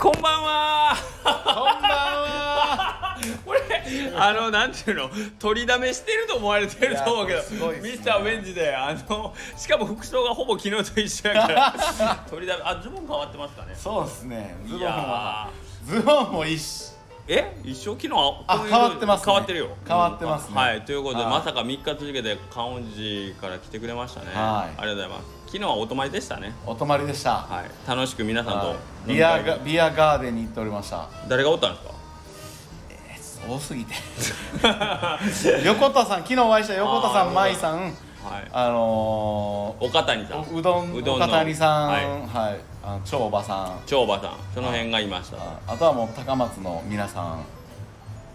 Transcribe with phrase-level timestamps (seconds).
[0.00, 0.96] こんばんは。
[1.22, 3.18] こんばんは。
[3.44, 3.60] これ
[4.16, 5.10] あのなんていうの？
[5.38, 7.40] 取りだめしてると思われてると思うけど
[7.72, 7.80] ね。
[7.82, 13.74] ミスターウェンジであのしかも服装がほぼ昨日と一緒やから 取りだめあズボン変わってますかね。
[13.76, 14.56] そうですね。
[14.66, 15.48] ズボンは
[15.84, 16.92] ズボンもいいし
[17.28, 17.60] え？
[17.62, 18.08] 一生昨日
[18.46, 19.24] あ変わってますね。
[19.26, 19.68] 変わってるよ。
[19.86, 20.56] 変わってますね。
[20.56, 21.32] はいということではい。
[21.32, 24.28] まさか3日続けて観音寺から来てくれましたね。
[24.32, 24.70] はい。
[24.70, 26.54] ありがとうございます昨日はお泊まりでしたね。
[26.64, 27.88] お泊まりでした、はい。
[27.88, 28.76] 楽しく皆さんと
[29.08, 31.08] ビア会ガビアガーデンに行っておりました。
[31.28, 33.52] 誰がおったんですか？
[33.52, 33.94] 多すぎて。
[35.66, 37.80] 横田さん昨日お会いした横田さあーん舞さん。
[37.80, 37.92] はい。
[38.52, 40.42] あの岡谷さん。
[40.44, 41.88] ー、うどんうどんの岡谷さん。
[41.88, 42.54] ははい。
[42.54, 43.80] い、あの超おばさん。
[43.86, 44.30] 長馬さん。
[44.54, 45.36] その辺がいました。
[45.38, 47.44] ああとはもう高松の皆さん。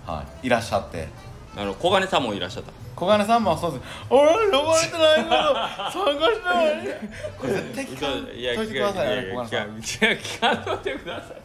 [0.05, 0.47] はい。
[0.47, 1.07] いらっしゃって。
[1.55, 3.83] あの小金さんもいらっしゃった小金さんもそうです。
[4.09, 6.99] 俺呼ばれてないから参加してない。
[7.37, 8.35] これ絶対聞かん。
[8.35, 9.07] いやといてください。
[9.23, 10.63] ね小金さん聞かん。
[10.63, 11.35] といてください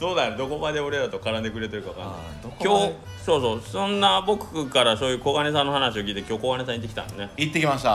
[0.00, 2.56] どうだどこまで俺らと絡んでくれてるかわかんない。
[2.60, 2.92] 今日
[3.24, 3.60] そうそう。
[3.60, 7.30] そんな僕からそういう小金さんの話を聞いて今日小金さん行ってきたのね。
[7.36, 7.90] 行ってきました。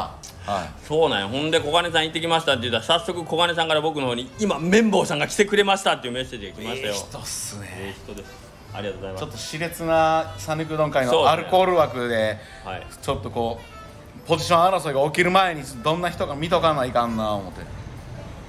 [0.45, 0.85] はい。
[0.85, 1.27] そうなんや。
[1.27, 6.93] ほんで小金さん行ってきましたって言ったら早速小金さんから僕の方に今綿棒さんが来てくれましたっていうメッセージが来ましたよ。
[6.93, 8.42] いい人っすええね人です
[8.73, 9.21] ありがとうございます。
[9.21, 12.87] ちょっと熾烈な讃岐うどん会のアルコール枠ではい。
[13.01, 17.61] ちょっとこうポジション争いが起きる前にどんな人か見とかないかんな思って。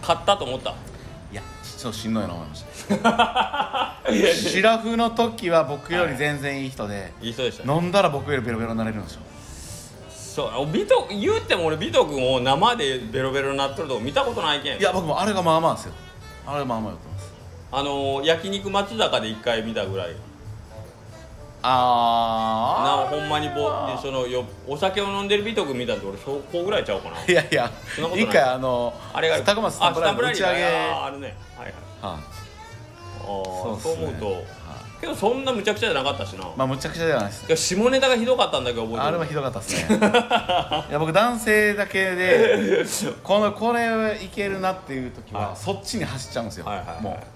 [0.02, 0.70] 買ったと思った？
[1.33, 4.00] いやちょっとしんどいな思いました。
[4.34, 7.30] シラフの時は僕より全然いい人で、い。
[7.30, 7.75] い人でしたね。
[7.75, 9.22] 飲んだら僕よりベロベロになれるんですよ。
[10.11, 14.78] そうビト言うても俺ビト君を生でベロベロになっとるとこ見たことないけん。
[14.78, 15.92] いや僕もあれがまあまあですよ。
[16.47, 17.14] あれがまあまあやってます
[17.77, 20.14] あのー焼肉松坂で一回見たぐらい。
[21.62, 23.55] なあほんまにぼ
[23.86, 27.17] でそのよお酒を飲んでるビト君見たんて俺そこぐらいちゃうかな。
[27.17, 28.25] あいやいやそんなことない。
[28.27, 30.64] 一回あのあれが高松スタンプライブの打ち上げ。
[30.64, 31.34] ああはあるね。
[31.56, 31.72] はいはい。
[31.72, 31.75] い。
[32.02, 32.20] ああ
[33.22, 34.45] そうそう思うと、はい。
[35.01, 37.46] けどそんなむちゃくちゃじゃなかったしな、まあむちゃくちゃじゃないです。
[37.46, 39.06] いや下ネタがひどかったんだけど覚えてる。
[39.08, 39.96] あれはひどかったですね。
[40.91, 42.85] いや僕男性だけで
[43.23, 45.56] このこれいけるなっていう時は、はい。
[45.56, 47.02] そっちに走っちゃうんですよ、はいはいはい。
[47.02, 47.33] もう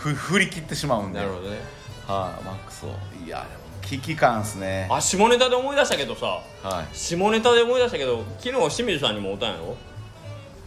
[0.00, 1.18] ふ 振り切ってしまうんで。
[1.18, 1.58] なるほどね。
[2.06, 2.90] はい、マックスを。
[3.24, 4.88] いやでも危機感っすね。
[4.90, 6.26] あ下ネタで思い出したけどさ。
[6.62, 6.96] はい。
[6.96, 9.76] 下ネタで思い出したけど昨日清水さんにも会ったんやろ？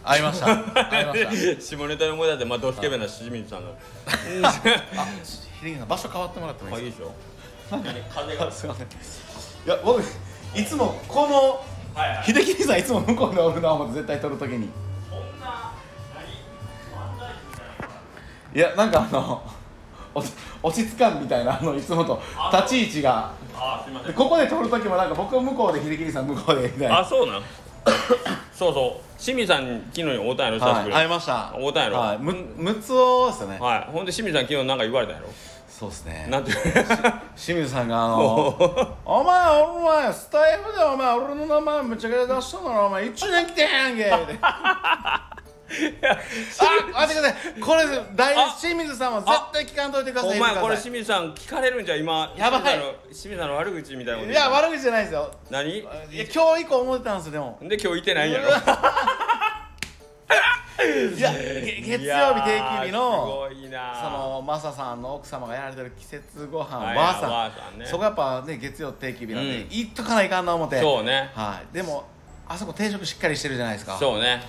[0.06, 0.46] 会いました。
[0.46, 1.62] 会いました。
[1.62, 3.72] 下ネタで思い出してまあドスケベな清水さんが
[4.48, 4.52] あ
[5.60, 7.12] ひでぎさん場所変わってもらってもいいであいいでしょ
[7.72, 8.90] 何風がすかすいませんい
[9.70, 10.04] や僕
[10.56, 11.64] いつもこの
[11.96, 12.26] はいはい。
[12.26, 14.68] 秀樹さんいつも向こうでおるな思って絶対撮るときに
[18.54, 19.42] いやなんかあの
[20.62, 22.22] 落ち着かんみたいなあのいつもと
[22.52, 23.32] 立ち位置が。
[23.56, 24.08] あすいません。
[24.10, 27.00] でここで撮るときもなんか僕向こうで秀樹さん向こうでみたいな。
[27.00, 27.44] あそうなん？
[28.54, 29.20] そうそう。
[29.22, 30.86] 清水さん昨日に会うたんやろ久しぶり。
[30.88, 31.52] にはい会いました。
[31.56, 31.98] 会うたんやろ？
[32.00, 32.18] はい。
[32.20, 33.58] むむつおですよね。
[33.60, 33.92] はい。
[33.92, 35.28] ほんで清水さん昨日なんか言われたんやろ？
[35.68, 36.28] そうですね。
[36.30, 36.52] なんて。
[37.36, 38.18] 清水さんがあの
[39.06, 44.40] 「お前お前スタイフでお前俺の名前むちゃくちゃ出したならお前1年来てへんけ」って
[46.10, 47.62] あ待ってください。
[47.62, 47.86] これ
[48.16, 50.38] 大あ清水さんは絶対聞かんといてください。
[50.38, 52.34] お前これ清水さん聞かれるんじゃ今。
[52.38, 52.62] やばい。
[52.64, 55.32] 清水さんの悪口みたいなこといいや悪口じゃないですよ。
[55.50, 55.80] 何？
[55.80, 55.90] いや
[56.34, 57.58] 今日以降思ってたんですよでも。
[57.62, 58.50] で今日いてないんやろ。
[60.84, 63.48] いやげ月曜日定休日の
[64.02, 67.30] そのマサさんの奥様がやられてる季節ご飯はいばあさん。
[67.30, 67.86] ばあさんね。
[67.86, 69.68] そこやっぱね月曜定休日なんで、うん。
[69.70, 70.82] 行っとかないかんな思って。
[70.82, 71.32] そうね。
[71.34, 71.74] はい。
[71.74, 72.04] でも
[72.48, 73.98] あそこ定食しっかりしてるじゃないですか。
[73.98, 74.44] そうね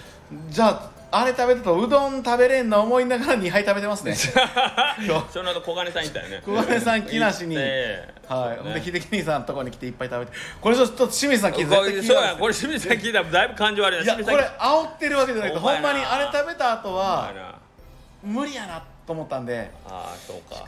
[0.48, 4.16] じゃああれ食べたとうどん食べれんの思いながら2杯食べてますね。
[5.30, 6.42] その後小金さんいたよね。
[6.44, 7.56] 小金さん木梨に。
[7.56, 8.74] はい、ね。
[8.74, 10.32] で秀樹兄さんのとこに来ていっぱい食べて。
[10.60, 17.58] これちょっと清水さん聞いてそうやてこれ清水さん聞いたらだいぶ感情悪いいやこれ煽ってるわけじゃなくてほんまにあれ食べた後はあ
[18.24, 19.70] 無理やなと思ったんで。
[19.86, 20.66] あそうか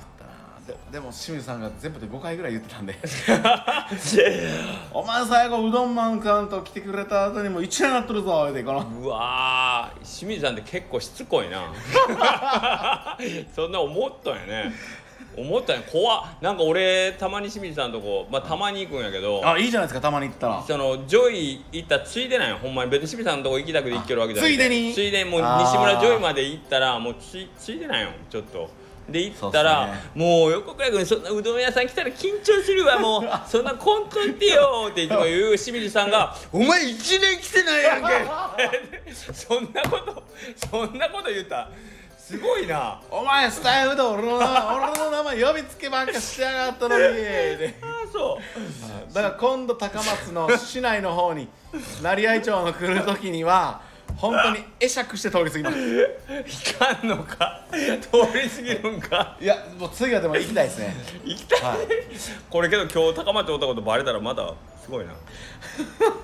[0.66, 2.96] ででも清水さんが全部で5回ぐらい言ってたんで。
[4.92, 8.80] お前最後うどんマンさんと来てくれた後にもう一年なっとるぞってこの。
[8.80, 11.70] うわー清水さんって結構しつこいな。
[13.54, 14.72] そんな思ったんやね。
[15.36, 15.82] 思ったんや。
[15.82, 16.22] 怖っ。
[16.40, 19.46] なんか俺たまに清水さんとこまあたまに行くんやけど。
[19.48, 20.64] あいいじゃないですかたまに行ったら。
[20.66, 22.90] そのジョイ行ったついでなんよほんまに。
[22.90, 24.92] 別に清水さんのとこ行きたくて行けるわけじゃないあついでに。
[24.92, 28.68] ついでにもう西村ジョイまで行ったらもうついついでなんよちょっと
[29.08, 29.94] で行ったら、ね。
[30.14, 33.22] もう横倉君そんなうどん屋さん来たら緊張するわもう。
[33.48, 40.22] そんなコントってよっていつも言う清水さんが「お前1年来てないやんけ」 そんなこと
[40.70, 41.68] そんなこと言った。
[42.18, 43.00] すごいな。
[43.08, 47.02] お前スタイフで俺の名前俺の名前呼びつけばっかしやがったのに。
[47.14, 49.14] でああそう。
[49.14, 51.48] だから今度高松の市内の方に
[52.02, 53.80] 成合町の来る時には
[54.16, 55.76] 本当に会釈して通り過ぎます。
[55.78, 57.62] いかんのか？
[57.70, 57.78] 通
[58.38, 59.36] り過ぎるんか？
[59.40, 60.94] いやもう次はでも行きたいですね。
[61.24, 61.78] 行きたい、はい。
[62.50, 65.12] これけど今日高松おったことバレたらまだすごいな。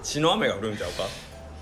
[0.02, 1.04] 血の雨が降るんちゃうか？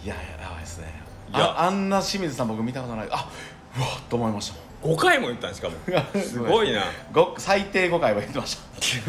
[0.05, 1.03] いやいややばいですね。
[1.31, 1.45] いや。
[1.47, 3.09] ああんな清水さん僕見たことない。
[3.11, 3.29] あ
[3.77, 4.57] うわっと思いました。
[4.87, 5.77] 5回も言ったんしかも。
[6.23, 6.73] すごい。
[6.73, 6.85] な。
[7.13, 8.57] ご最低5回は言ってまし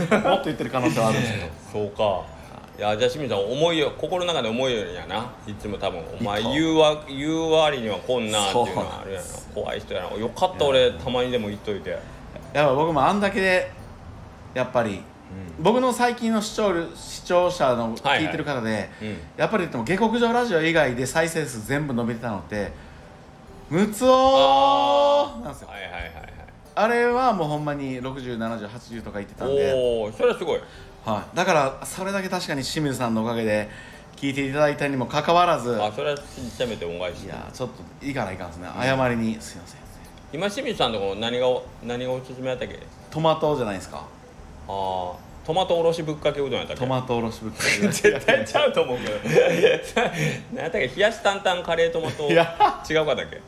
[0.09, 0.19] た。
[0.29, 1.47] もっと言ってる可能性はあるんですけど。
[1.71, 2.40] そうか
[2.81, 5.31] いやじゃあ清水さん思いよ心の中で思いよるんやな。
[5.45, 9.25] いつも多分お前言うわ言う割にはこんなんっていうのはあるやろ。
[9.53, 10.17] 怖い人やな。
[10.17, 11.91] よかった俺たまにでも言っといて。
[11.91, 12.01] やっ
[12.53, 13.71] ぱ僕もあんだけで
[14.55, 15.03] やっぱり、
[15.59, 18.21] 僕の最近の視聴率視聴者のはいはい。
[18.23, 19.17] 聞いてる方で、うん。
[19.37, 22.71] やっぱり言っても下克上ラジオ以外で再生数全部伸びてたのって
[23.69, 25.67] ムツオなんですよ。
[25.67, 26.33] はいはいはいはい。
[26.73, 30.59] あれはもうほんまに607080とか言ってたんで、おおそれはすごい
[31.05, 33.69] はい、だからそれだけ確かに清水さんのおかげで
[34.15, 37.69] 聞いていただいたにもかかわらずあそれはせめて恩返しいやちょっ
[37.99, 38.67] といかないかんですね。
[38.79, 39.81] 謝りにすいません。
[40.33, 41.47] 今清水さんのとこ何が
[41.83, 42.79] 何がおすすめやったっけ？
[43.09, 43.97] トマトじゃないですか。
[43.97, 44.01] あ
[44.67, 45.13] あ
[45.43, 46.81] トマトおろしぶっかけうどんやったっけ？
[46.81, 47.87] トマトおろしぶっかけ。
[47.89, 49.11] 絶対ちゃうと思うけど。
[50.53, 50.87] 何やったっけ？
[50.87, 52.29] 冷やし担々カレートマト。
[52.31, 52.55] いや。
[52.87, 53.41] 違うかったっけ？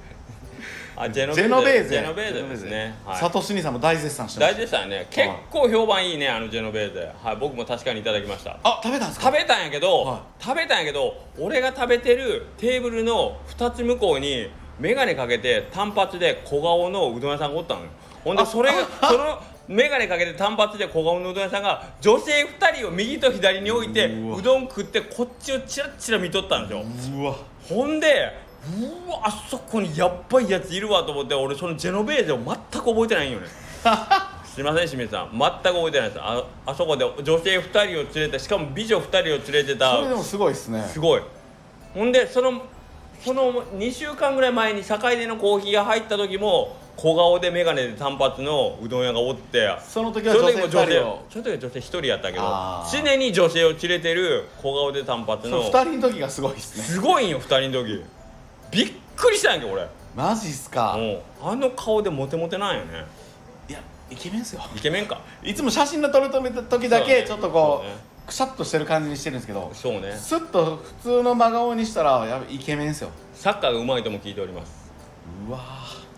[0.96, 1.90] あジェノベーゼ。
[1.90, 2.42] ジェノベーゼ。
[2.44, 2.94] ですね。
[3.06, 3.18] はい。
[3.18, 4.56] サトシ兄さんも大絶賛してま大す。
[4.56, 7.12] 事でしたよね結構評判いいねあのジェノベーゼ。
[7.22, 8.58] はい僕も確かにいただきました。
[8.64, 9.28] あ食べたんですか？
[9.28, 14.50] 食べたんやけど、は食べたんやけど俺が食べてるテーブルの2つ向こうに
[14.80, 17.88] 眼鏡かけて単発で小顔のうどん屋さんがおったのよ。
[18.24, 24.38] ほんであそれがその眼鏡かけて単発で小顔のうどん屋さんが女性2人を右と左に置いてうわ。
[24.38, 27.18] うどん食ってこっちをチラッチラ見とったんですよ。
[27.18, 27.36] うわ。
[27.70, 28.32] ほんで
[28.66, 33.48] うわあそこにやっばいやついるわと思って俺そのジェノベーゼを全く覚えてないんよね。
[34.46, 35.32] すいません清水さん。
[35.32, 36.20] 全く覚えてないです。
[36.22, 39.96] ああそこで女性2人を連れてしかも美女2人を連れてた。
[39.96, 40.84] それでもすごいですね。
[40.84, 41.22] すごい。
[41.94, 42.62] ほんでその
[43.24, 52.44] その2週間ぐらい前に坂出のコーヒーが入った時も小顔で眼鏡で単発のうどん屋がおってその時は女性2人をその時は女性1人やったけど
[52.92, 56.84] 常に女性を連れてる小顔で単発そのの2人の時がすごいですね。
[56.84, 58.04] すごいんよ2人の時
[58.74, 59.88] びっくりしたんやんけ俺。
[60.16, 60.96] マジっすか？
[60.98, 63.06] もうあの顔でモテモテなんよね。
[63.70, 63.80] いや
[64.10, 64.62] イケメンっすよ。
[64.76, 65.22] イケメンか。
[65.44, 70.14] いつも写真の撮る時だけちょっとこそうくしゃっとしてる感じにしてるんですけどそうね。
[70.14, 73.10] スッと普通の真顔にしたらやイケメンっすよ。
[73.34, 74.92] サッカーがうまいとも聞いております。
[75.48, 75.60] うわ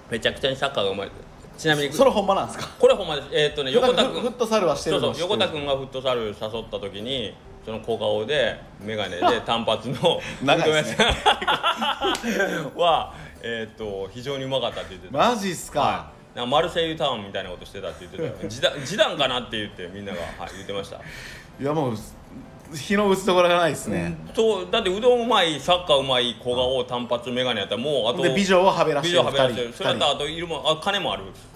[0.10, 1.12] めちゃくちゃにサッカーがうまい。
[1.58, 2.68] ちなみにそれほんまなんですか？
[2.78, 3.30] これほんまです。
[3.32, 4.22] えーっとね横田君。
[4.22, 6.36] フットサルはしてそうそうるの知ってる横田君がフットサル誘っ
[6.70, 7.34] た時に
[7.66, 11.06] その小顔で眼鏡で単発の 長いですね。
[12.76, 16.38] はえーっと非常にうまかったって言ってた、マジっすか、はい。
[16.38, 18.24] なんかマルセイユタウンみたいなことしてたって言ってた。
[18.24, 20.98] よ示談示談かなって言ってみんなが、はい、言ってました。
[20.98, 21.96] い、やもう
[22.76, 29.68] 日の打つところがないですね、そうだってうどんうまいサッカーうまい小顔単発眼鏡やったらもうあとで美女をはべらし美てる2女はべらしてる。
[29.70, 31.24] 人それやったら二あといるもんあ金もある。
[31.24, 31.55] 人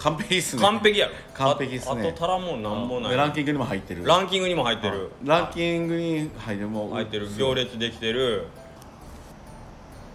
[0.00, 0.62] 完璧っすね。
[0.62, 1.12] 完璧やろ。
[1.34, 2.06] 完璧っすね。
[2.06, 4.04] ああと足らんもんなんもないでランキングにも入ってる。
[4.04, 5.10] ランキングにも入ってる。
[5.24, 7.28] ランキングに入ってもう入ってる。
[7.36, 8.46] 行列できてる。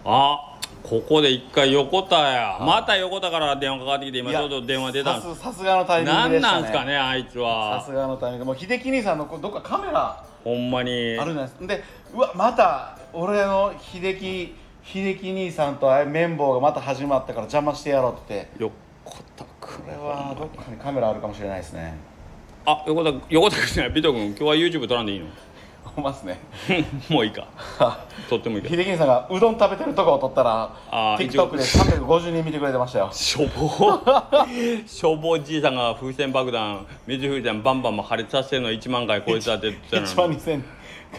[0.04, 2.58] あここで一回横田や。
[2.60, 6.60] また横田から電話かかってきて今ちょうど電話出たんさすさすがのタイミング何でしたね。
[6.60, 8.44] なんすかねあいつさはすがのタイミング。
[8.46, 11.18] もう秀樹兄さんのこどっかカメラほんまに。
[11.18, 11.66] あるじゃないですか。
[11.66, 11.84] で
[12.14, 14.54] うわまた俺の秀樹
[14.84, 18.74] 秀樹兄さんと綿棒がまた始まったから邪魔してやろうって横
[19.36, 21.94] 田君これはどっかにカメラあるかもしれないですね。
[22.66, 25.26] あ横田横田君じゃないビト君今日は YouTube 撮らんでいいの？
[25.84, 26.38] ほんまっすね。
[27.10, 27.46] もういいか。
[28.28, 28.68] 撮ってもいいか。
[28.70, 33.10] 秀樹兄さんがうどん食べてるとこを撮ったらあー TikTok で350人見てくれてましたよ。
[33.12, 33.68] しょぼ。
[34.86, 40.08] しょぼじいさんが風船爆弾水風船バンバンも破裂させてるの1万回超えてたって言ってたのに。
[40.08, 40.62] 1万2000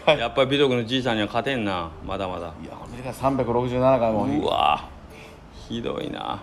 [0.04, 0.14] 回。
[0.16, 2.52] いややっぱり美徳のじいさんには勝てんなまだまだ。
[2.60, 4.24] 見てください367回も。
[4.24, 4.84] うわ
[5.68, 6.42] ひどいな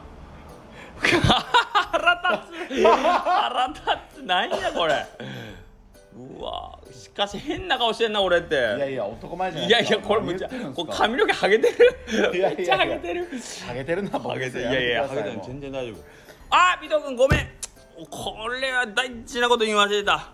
[1.74, 2.38] 腹
[2.70, 2.84] 立つ。
[2.84, 3.82] 腹立
[4.16, 4.24] つ。
[4.24, 5.06] なんやこれ。
[6.16, 8.56] うわしかし変な顔してんな俺って。
[8.56, 11.98] いやいや男前じゃないいやいやこれむっちゃこれ髪の毛ハゲてる？
[12.12, 12.58] いやいやいや。
[12.58, 13.28] めっちゃハゲてる。
[13.68, 14.62] ハゲてるなハ僕ゲてる。
[14.62, 15.40] いやいやハゲてる。
[15.44, 15.96] 全然大丈夫。
[16.52, 17.50] あビト君ごめん。
[18.10, 20.32] これは大事なこと言い忘れた。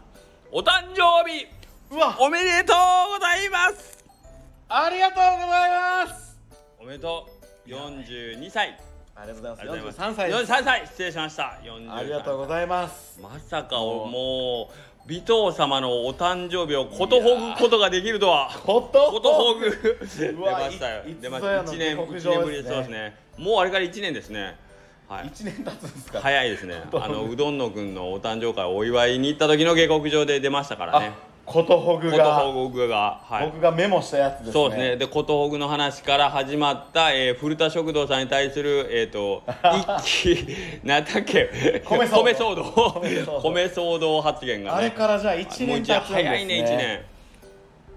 [0.52, 1.48] お誕生日
[1.92, 2.18] うわ。
[2.20, 4.04] おめでとうございます。
[4.68, 5.72] ありがとうござい
[6.08, 6.38] ます。
[6.80, 7.30] おめでと
[7.66, 7.70] う。
[7.70, 8.78] 42歳
[9.20, 10.00] ありがとうございます。
[10.00, 10.16] 43ざいます。
[10.16, 10.32] 歳。
[10.32, 10.88] です43歳。
[10.88, 11.60] 失礼しました。
[11.64, 13.20] 43ありがとうございます。
[13.22, 14.70] まさかおも
[15.08, 15.16] う尾
[15.50, 18.50] 藤様のお誕生日をことほぐことができるとは。
[18.50, 19.70] ほっとことほぐ。
[20.18, 21.04] 出ましたよ。
[21.20, 21.64] 出ました。
[21.64, 23.18] 1年一年ぶりでそうですね。
[23.38, 24.56] もうあれから1年ですね。
[25.10, 25.26] はい。
[25.26, 26.22] 1年経つんですか？
[26.22, 26.82] 早いですね。
[26.94, 31.08] あのうどんのくんのお誕生会をお祝いに行った時の下克上で出ましたからね。
[31.08, 33.46] あことほぐことがほぐがはい。
[33.48, 34.52] 僕がメモしたやつですね。
[34.54, 34.98] そうですね。
[34.98, 39.42] でことほぐの話から始まった、えー古田食堂さんに対するえっ、と
[40.06, 41.82] 一気何だっけ？
[41.86, 43.02] 米騒動。
[43.42, 44.22] 米騒動。
[44.22, 44.78] 発言がね。
[44.78, 46.24] あれからじゃあ1もう一年経つんですね。
[46.24, 47.00] 早いね1年。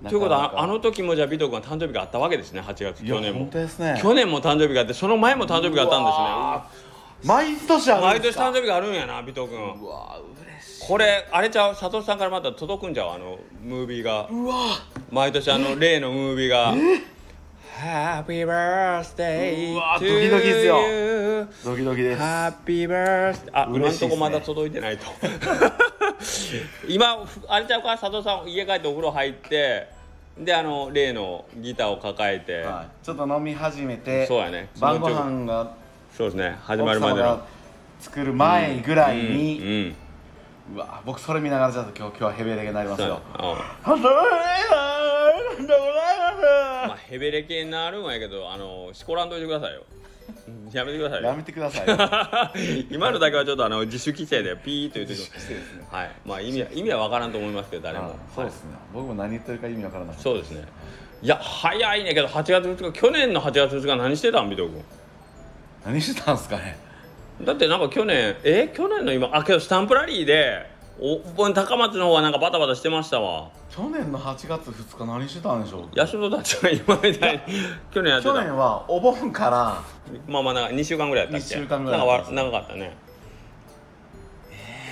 [0.08, 3.04] ということはあの時もじゃあビト君は誕生日があったわけですね8月。
[3.04, 3.40] 去年も。
[3.44, 4.00] ね。
[4.02, 6.81] 去年も誕生日があってその前も誕生日があったんですね
[7.24, 8.44] 毎年ある毎年んですか？
[8.50, 9.58] 誕生日があるんやなビト君。
[9.58, 10.18] うわ
[10.60, 10.86] 嬉しい。
[10.86, 11.76] これあれちゃう？
[11.76, 13.10] 佐藤さんからまた届くんじゃう？
[13.14, 14.28] あのムービーが。
[14.30, 14.54] うわ。
[15.10, 16.74] 毎年あの例のムービーが
[17.82, 20.78] 「Happy birthday うわドキドキですよ。
[20.88, 22.22] you ドキドキです。
[22.22, 24.10] Happy birthday あ、今ん嬉しいっすね。
[24.10, 25.06] とこまだ届いてないと。
[26.88, 27.96] 今あれちゃうか？
[27.98, 29.88] 佐藤さん家帰ってお風呂入って
[30.38, 34.68] であの例のギターを抱えて、はい、ちょっと飲み始めてそうやね。
[34.80, 35.74] 晩ご飯が
[36.16, 36.58] そうですね。
[36.62, 37.42] 始奥まるまでの。
[38.00, 40.76] 作る前ぐらいに、うんうん。
[40.76, 43.20] うわ僕それ見ながらちょっと今日今日はヘベレケになりますよ。
[47.08, 49.82] ヘベレケになるんやけどあのしこらんといてくださいよ。
[50.48, 51.96] うんやめてくださいやめてくださいよ。
[52.90, 55.86] 今のだけはちょっとあの自主規制でピーっと言ってく自主規制ですね。
[55.90, 56.10] はい。
[56.24, 58.06] まあ意味は意味は分からんと思いますけど誰も。
[58.06, 58.70] あそうですね。
[58.92, 60.64] 僕も何言ってるか意味わからなくてそうですね。
[61.22, 64.82] いや早いねんけど8月2日去年の8月2日何してたんビト君？
[65.84, 66.76] 何してたんですかね？
[67.42, 68.68] だってなんか去年え？
[68.74, 70.70] 去年の今あけどスタンプラリーで
[71.00, 71.18] お
[71.52, 73.50] 高松の方はなんかバタバタしてましたわ。
[73.70, 75.98] 去年の8月2日何してたんでしょう？
[75.98, 77.40] 八代たちが今みたいに
[77.90, 78.34] 去年やってた。
[78.34, 79.82] 去年はお盆から
[80.28, 81.56] まあまあなんか2週間ぐらいやったっけ？
[81.56, 82.94] 二週間ぐらいなんかわ長かったね、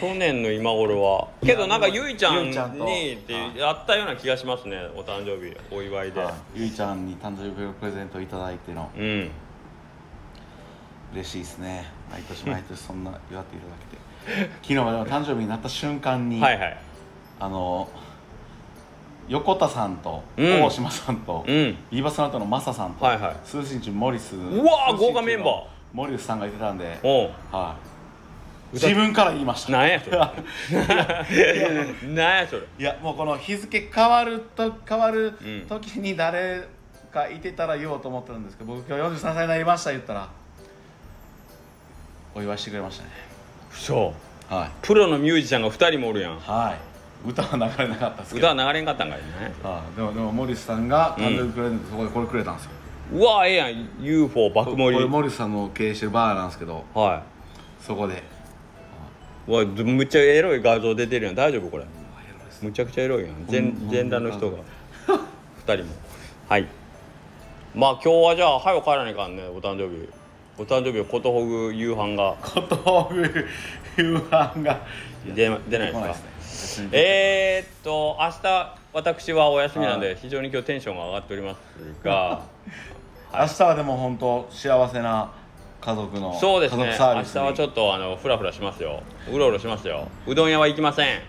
[0.00, 1.28] 去年の今頃は。
[1.44, 6.34] けどなんかゆいちゃんにってやったような気がしますねお誕生日お祝いで、はい。
[6.54, 8.90] ゆいちゃんに誕生日プレゼントいただいての。
[8.96, 9.30] うん
[11.12, 11.84] 嬉しいですね。
[12.10, 14.02] 毎年毎年そんな祝っていただけて。
[14.62, 16.76] 昨日はでも誕生日になった瞬間に、はいはい。
[17.40, 17.88] あの
[19.28, 20.62] 横田さんとうん。
[20.62, 21.76] 大島さんと、うん。
[21.90, 23.36] ビーバスナートのマサさんと、はいはい。
[23.44, 25.64] スーシンチュモリスうわ豪華メンバー。
[25.92, 26.98] モリスさんがいてたんで、
[27.50, 27.74] は
[28.72, 29.72] い、自分から言いました。
[29.72, 30.18] なんやそれ。
[30.18, 30.28] なん
[32.38, 32.62] やそれ。
[32.78, 35.66] いやもうこの日付変わると変わるうん。
[35.68, 36.62] 時に誰
[37.12, 40.28] かいてたら言おうと思ってるんですけど僕今日43歳になりました言ったら
[42.34, 43.10] お祝いしてくれましたね。
[43.72, 44.14] そ
[44.50, 44.54] う。
[44.54, 44.70] はい。
[44.82, 46.38] プロのミュージシャンが2人もおるやん。
[46.38, 46.74] は
[47.24, 47.28] い。
[47.28, 48.48] 歌は流れなかったですけど。
[48.52, 49.24] 歌は流れんかったんかいね
[49.62, 49.96] はい。
[49.96, 52.70] でもでもモリスさんが誕生日プレゼントでそこでこれくれたんですよ、
[53.14, 53.88] うわええやん。
[54.00, 56.84] UFO 爆盛これりモリスさんの経営してるバーなんですけど。
[56.94, 57.22] は
[57.80, 58.14] そこで。
[58.14, 58.16] い
[59.48, 61.34] うわむっちゃエロい画像出てるやん。
[61.34, 61.84] 大丈夫これ。
[62.62, 63.46] むちゃくちゃエロいやん。
[63.48, 64.58] 全ほん全裸の人が。
[65.66, 65.92] 2人も。
[66.48, 66.66] はい。
[67.74, 70.08] まあ今日はじゃあ早く帰らないかんねお誕生日
[70.60, 72.36] お誕生日をことほぐ夕飯が。
[72.42, 73.22] ことほぐ
[73.96, 74.80] 夕飯が。
[75.34, 76.88] 出出ないですか？
[76.88, 76.88] ね。
[76.92, 81.58] えー、っと明日私はお休みなんで非常に今日テンションが上がっております
[82.04, 82.42] が。
[83.32, 85.30] 明日はでも本当幸せな
[85.80, 86.84] 家族のそうですね。
[86.98, 89.00] 明日はちょっとあのフラフラしますよ。
[89.32, 90.08] うろうろしますよ。
[90.26, 91.20] うどん屋は行きません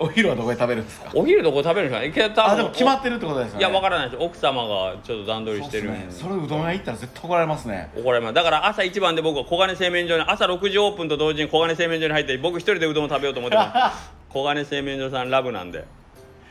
[0.00, 1.10] お昼はどこで食べるんですか？
[1.14, 2.50] お昼どこ食べるんですか？
[2.52, 3.60] あでも決まってるってことですよね。
[3.60, 4.22] いやわからないです。
[4.22, 6.06] 奥様がちょっと段取りしてるそね。
[6.10, 7.90] それうどん屋行ったら絶対怒られますね。
[7.96, 8.34] 怒られます。
[8.34, 14.10] だから朝一番で僕は小金製麺所に朝6時オープンと同時に小金製麺所に入って僕一人でうどんを食べようと思ってます。
[14.30, 15.84] 小金製麺所さんラブなんで。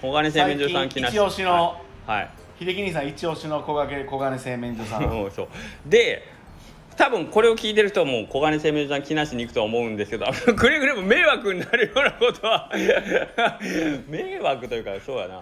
[0.02, 1.12] 小金製麺所さん来なし。
[1.14, 1.76] 一押しの
[2.06, 2.30] はい、はい。
[2.60, 5.02] 秀樹兄さん一押しの小金小金製麺所さん。
[5.36, 5.48] そう。
[5.86, 6.28] で
[7.00, 12.70] 多分これを聞いてる人はもう小金製麺所さん木梨に行くとは思うんですけど くれぐれも迷惑になるようなことは
[14.10, 15.42] 迷惑というかそうやな。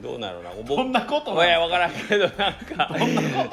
[0.00, 0.50] どうなるな。
[0.56, 1.48] 僕そんなことない。
[1.48, 2.88] いや分からんけどなんか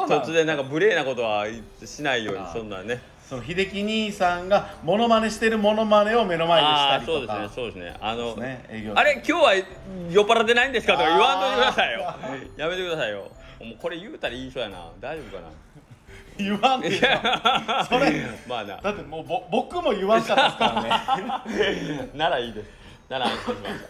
[0.07, 1.45] 突然なんか無礼なことは
[1.85, 3.01] しないようにそんなね。
[3.29, 7.27] その秀樹兄さんがモノマネしてるモノマネを目の前でしたりとか。
[7.27, 7.97] そうですねそうですね。
[7.99, 12.15] あのねあれ今日は酔っ払ってないんですかとか言わんといてくださいよ。
[12.55, 13.29] やめてくださいよ。
[13.59, 14.89] もうこれ言うたら言いそうやな。
[15.01, 15.49] 大丈夫かな
[16.43, 18.77] 言わんそれまあな。
[18.77, 21.43] だってもうぼ僕も言わんかったですから。
[21.45, 22.69] ね ならいいです。
[23.09, 23.89] なら安心しました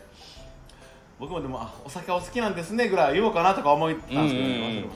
[1.20, 4.56] 僕もでもあお酒お好きなんですねぐらい言おうかなとか思ってたんですけどね。
[4.56, 4.92] うんうん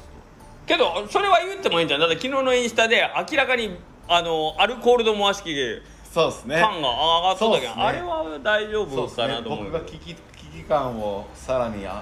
[0.65, 1.99] けどそれは言ってもいいんじゃん。
[1.99, 5.81] だって昨日のインスタで明らかにあのアルコール度回し器
[6.11, 6.59] たそうですね。
[6.59, 7.73] 感が上がったけど、そうっすね。
[7.77, 9.77] あれは大丈夫かなと思うけど。
[9.77, 12.01] 僕が危機危機感をさらにあ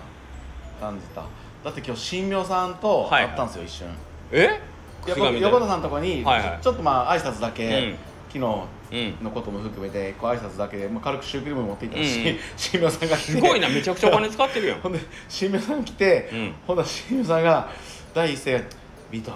[0.79, 1.23] 感じた。
[1.63, 3.87] だって今日新明さんとはいはい会ったんですよ、一瞬。
[4.31, 4.37] え？
[4.37, 4.72] いや口が
[5.07, 6.59] 見て僕横田さんのとこに、はいはい。
[6.61, 7.95] ちょっとまあ挨拶だけ、うん。
[8.29, 9.23] 昨日うん。
[9.23, 12.37] のことも含めてこう挨拶だけで、まあ、軽くシュークリーム持っていったし、うんうん。
[12.57, 13.31] 新明さんが来て。
[13.31, 14.79] すごいなめちゃくちゃお金使ってるやん。
[14.81, 16.55] ほんで新明さん来て、うん。
[16.67, 17.69] ほんだら新明さんが
[18.13, 18.55] 第一声
[19.13, 19.33] 「尾藤が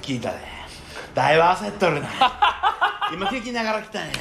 [0.00, 0.38] 聞いたで。
[1.14, 2.08] だいぶ焦っとるな。
[3.12, 4.12] 今聞きながら来たんや。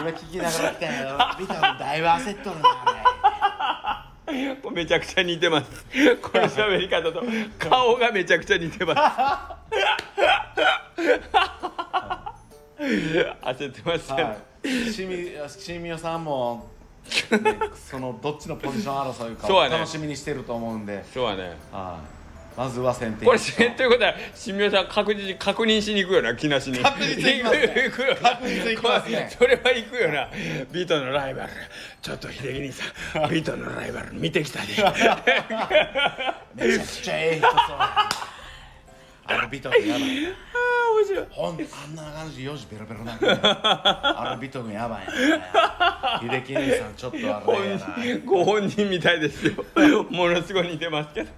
[0.00, 1.16] 今聞きながら来たんやろ。
[1.16, 2.97] 尾藤がだいぶ焦っとるな
[4.72, 5.84] めちゃくちゃ似てます。
[6.20, 7.22] この喋り方と
[7.58, 9.00] 顔がめちゃくちゃ似てます。
[13.42, 14.92] 焦ってますね、はい。
[14.92, 16.70] しみしみおさんも、
[17.04, 21.56] ねそのどっちのポジション争いか楽しみにしてると思うんで、そうやね。
[21.72, 22.17] はい
[22.58, 26.78] まずは先手これということは新明さん確実に確認しに行くよな木梨に。
[26.80, 27.84] 確実に行きますね。
[27.84, 28.30] 行くよな。
[28.30, 29.36] 確実に行きますね。
[29.38, 30.28] それは行くよな。
[30.72, 31.50] ビートのライバル。
[32.02, 32.84] ちょっと秀樹兄さ
[33.28, 34.66] んビートのライバル見てきたで。
[36.56, 37.58] めちゃくちゃええ人そう
[39.30, 40.08] あのビト君やばい
[40.94, 41.26] 面白い。
[41.30, 43.38] ほんあんな感じで4時ベロベロなんだ
[44.32, 46.20] あの ビト君やばいな。
[46.20, 47.94] 秀樹兄さんちょっとあ本れやな。
[47.98, 49.52] 人ご本人みたいですよ。
[50.10, 51.30] ものすごい似てますけど。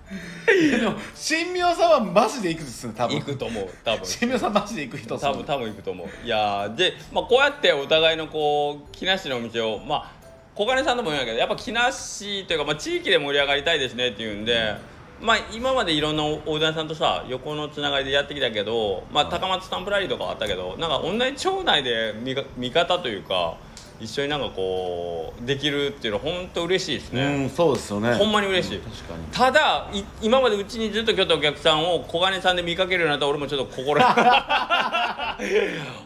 [0.79, 3.19] でも新明さんはマジで行くっすね多分。
[3.19, 4.07] 行くと思う多分。
[4.07, 6.27] 新明さんマジで行く人多分多分行くと思う。
[6.27, 10.21] いやーで、まあ、こうやってお互いのこう木梨のお店をまあ
[10.55, 14.75] 小金さんとも言うんやけどやっぱ木梨というか、まあ、地域で盛り上がりたいですねっていうんで、
[15.21, 23.57] まあ、今までいろんなおうどん屋さんとさ横のつながりでやってきたけど、まあ、高松スタンプラリーとかはあったけどなんか同じ町内で味が味方というか
[24.01, 27.23] 一緒になんかこうできるっていうのは本当嬉しいですね。
[27.23, 28.15] うんそうですよね。
[28.15, 28.79] ほんまに嬉しい。
[28.79, 29.25] うん確かに。
[29.31, 34.01] ただい今までうちにずっと来たお客さんを小金さんで見かけるようになったら俺もちょっと心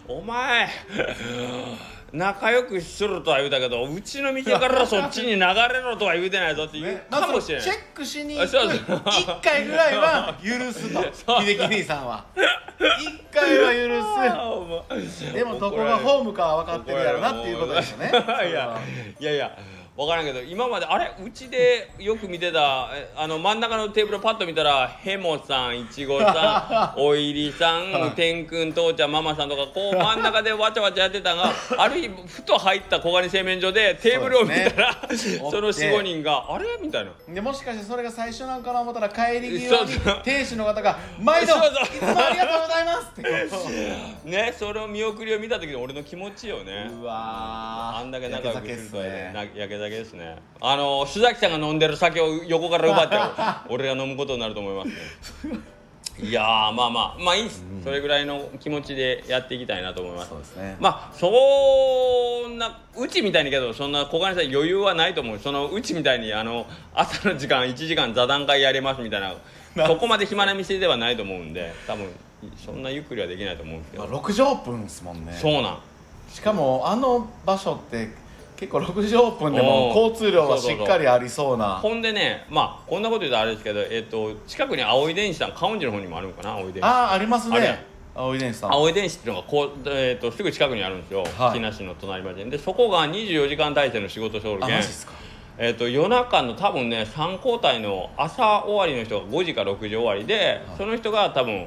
[0.09, 0.69] お前
[2.15, 8.79] 仲良くするとは言うたけどうちの店からそっちに流れろとは言うてないぞって言うかもしれない、ずチェックしに行くそうそう。
[8.79, 10.95] 1回ぐらいは 許す
[11.25, 12.25] と秀樹兄さんは。
[12.37, 13.73] 1回は
[14.95, 18.11] 許す でもどこがホームかは分かってるやろなっていうことですよね。
[18.49, 18.79] いや
[19.19, 19.59] いやいや
[19.97, 21.13] 分からんけど今まであれ？
[21.25, 35.39] うちでよく見てたえあの真ん中のテーブルパッと見たらヘモさんいちごさんおいりさん天くん父ちゃんママさんとかこう真ん中でわちゃわちゃやってたが ある日ふと入った小金製麺所でテーブルを見たらそ,、すね。
[35.39, 36.67] の45人があれ？
[36.83, 37.13] みたいな。
[37.33, 39.93] でもしかしてそれが最初なんかな思ったら帰り際に
[40.25, 43.71] 店主の方が「毎度いつもありがとうございます」ってこ
[44.29, 46.91] ねそれを見送りを見た時の俺の気持ちよね。
[46.91, 48.01] ううわー。
[48.01, 50.37] あんだけ仲良くするとは焼け酒っすねな焼け酒ですね。
[50.61, 53.17] あの須崎さんが飲んでる酒を横から奪って
[53.73, 55.59] 俺が飲むことになると思いますね。
[56.21, 60.29] いやーまあまあまあいいです、それぐらいの気持ちでやっていきたいなと思います。
[60.29, 60.77] そうですね。
[60.79, 61.29] まあそ
[62.49, 65.39] んなうちみたいにけどそんな小金さん余裕はないと思う。
[65.41, 69.35] そのうちみたいにあの朝の時間1時間座談会やれますみたいな
[69.89, 72.09] そこまで暇な店ではないと思うんで多分
[72.65, 75.33] そんなゆっくりはできないと思うんですけまあ、ど、6時オープンですもんね。
[75.41, 75.79] そうなん。
[76.31, 78.09] しかもあの場所って
[78.57, 81.77] 結構6時オープンでも交通量はしっかりありそうな。
[81.77, 86.55] ほんでねまあこんなこと言うとあれですけど、えっと近くに葵電子さん観音寺の方にもあるのかな？
[86.55, 86.85] 葵電子。
[86.85, 87.85] ああありますね。
[88.15, 88.73] 青い電子さん。
[88.73, 91.55] 葵電子っていうのがこう、えっとすぐ近くにあるんですよ、はい。
[91.55, 92.51] 木梨の隣町に。
[92.51, 94.81] でそこが24時間体制の仕事しおるあけん
[95.59, 101.67] えっと夜中の多分ね3交代の朝終わりの人が5時か6時終わりで、その人が多分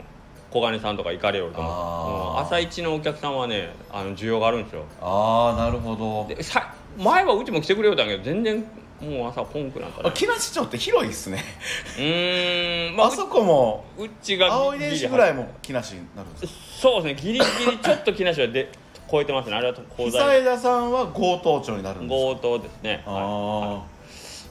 [0.50, 4.84] 小金さんとか行かれよると思う、朝一のお客さんはねあの需要があるんですよ。
[5.02, 6.34] ああなるほど。
[6.34, 8.64] でさ前はうちも来てくれよったんやけど全然
[9.02, 11.44] もう朝ポンクなんかねあ木梨町って広いっすね。
[11.98, 12.96] うーん。
[12.96, 16.54] まああそこもううちが青い電子ぐらいも木梨になるんですか？
[16.82, 17.22] そうですね。
[17.22, 18.70] ギリギリちょっと木梨はで
[19.12, 19.56] 超えてますね。
[19.56, 23.22] あれは鋼久材枝さんは強盗町になるんです強か盗ですね、はい。
[23.22, 23.82] あ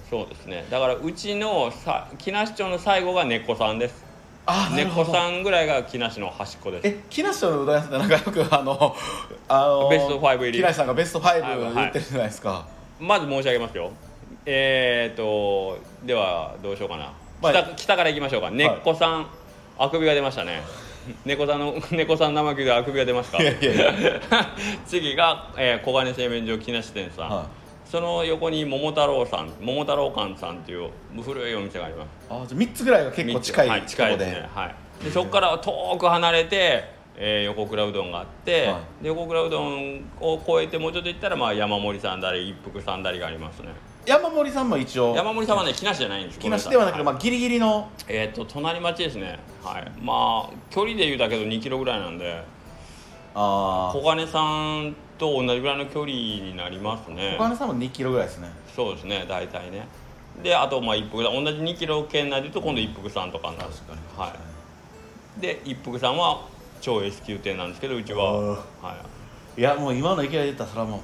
[0.08, 0.64] そうですね。
[0.70, 4.05] だからうちのさ木梨町の最後が猫さんです
[4.76, 6.86] 猫さんぐらいが木梨の端っこです。
[6.86, 8.96] え木梨町のうどん屋さんってなんかよくあの
[9.48, 10.58] あのベスト5入り。
[10.58, 12.66] 木梨さんがベストはい5言ってるじゃないですか、
[13.00, 13.90] まず申し上げますよ。
[14.44, 17.12] えー、とではどうしようかな。
[17.42, 18.50] はい北北からいきましょうか。
[18.50, 19.26] 猫さん、
[19.78, 20.62] あくびが出ましたね。
[21.24, 23.42] 猫さんの猫さん生牛であくびが出ますか？
[23.42, 24.20] いやいやいや。
[24.86, 27.46] 次が、えー、小金製麺所木梨店さん、は
[27.86, 30.90] その横に桃太郎さん桃太郎館さんっていう
[31.22, 32.08] 古いお店があります。
[32.28, 34.48] あじゃあ3つぐらいが結構近いはい、近いろで,、ですね。
[34.52, 35.04] はい。
[35.04, 36.84] でそこから遠く離れて、
[37.16, 43.68] えー横倉うどんがあって、はで横倉うどんを越えてもうちょっと行ったら、まあ、山盛りさんだり一服さんだりがありますね。
[44.04, 45.14] 山森さんも一応。
[45.16, 47.88] 山盛りさんはね木梨じゃないんです木梨ではなくて、まあ、ギリギリの。
[48.08, 49.38] えっ、と隣町ですね。
[49.62, 49.92] はい。
[50.00, 52.42] まあ距離で言うだけど2キロぐらいなんで
[53.38, 57.36] あ小金さんと同じぐらいの距離になりますね。
[57.38, 58.48] 小金さんも2キロぐらいですね。
[58.74, 59.86] そうですね大体ね。
[60.42, 63.70] であとまあ一服さん同じ2キロ圏内で言うと今度一服さんとかになる。
[63.70, 64.00] 確かに。
[64.18, 64.32] は
[65.38, 65.40] い。
[65.40, 66.46] で一服さんは
[66.80, 68.64] 超 S 級店なんですけどうちは、は
[69.58, 69.60] い。
[69.60, 71.00] やもう今の勢いで言ったらそれはもう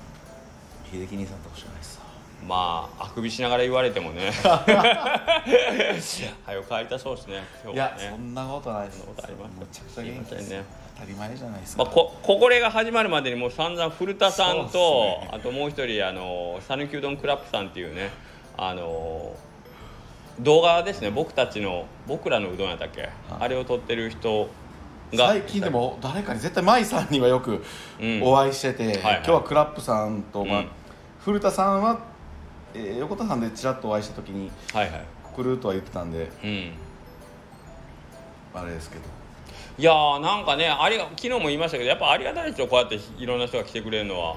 [0.91, 2.01] 秀樹兄さんとこしかないっす
[2.47, 4.33] まああくびしながら言われてもね。
[4.43, 4.65] は
[6.53, 8.99] よ帰りたそうですね今い日はそんなことないです。
[9.01, 10.65] そんなことありめちゃくちゃ元気ですね。
[10.65, 15.31] 当たり前じゃないですか、まあ、こここれが始まるまでにもう散々古田さんと、ね。
[15.33, 18.11] あともう一人あの讃岐うどんクラップさんっていうね
[18.57, 19.35] あの
[20.41, 21.11] 動画ですね。
[21.11, 24.49] 僕たちの僕らのうどんやったっけ、あれを撮ってる人
[25.15, 25.29] が。
[25.29, 27.63] 最近でも誰かに絶対舞さんにはよく
[28.01, 28.23] うん。
[28.23, 30.69] お会いしてて、はい今日はクラップさんと、まあうん。
[31.21, 32.01] 古田さんは、
[32.75, 35.05] えー横田さんでちらっとお会いした時にはいはい。
[35.35, 36.73] 来るとは言ってたんでうん。
[38.55, 39.03] あれですけど
[39.79, 44.37] いやーなんかねありが昨日も言いましたけどやっぱありがたいですよこうやっていろんな人が来てくれるのは、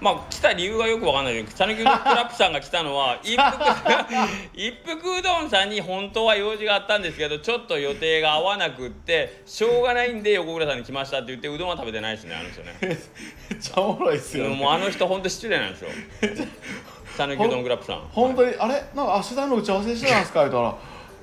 [0.00, 1.34] まあ来た理由がよくわかんない。
[1.34, 3.64] けど讃岐うどんクラップさんが来たのは 一服
[4.54, 12.74] 一服うどんさんに本当は用事があったんですけどちょっと予定が合わなくってしょうがないんで横倉さんに来ましたって言ってうどんは食べてないですねあの人ね。
[12.80, 15.90] めっちゃおもろいっすよ、ね、もうあの人本当失礼なんですよ。
[17.16, 18.00] 讃岐うどんクラップさん。
[18.12, 18.74] 本当にあれ？
[18.94, 20.40] なんか明日の打ち合わせしてたんですか？
[20.40, 20.74] 言ったら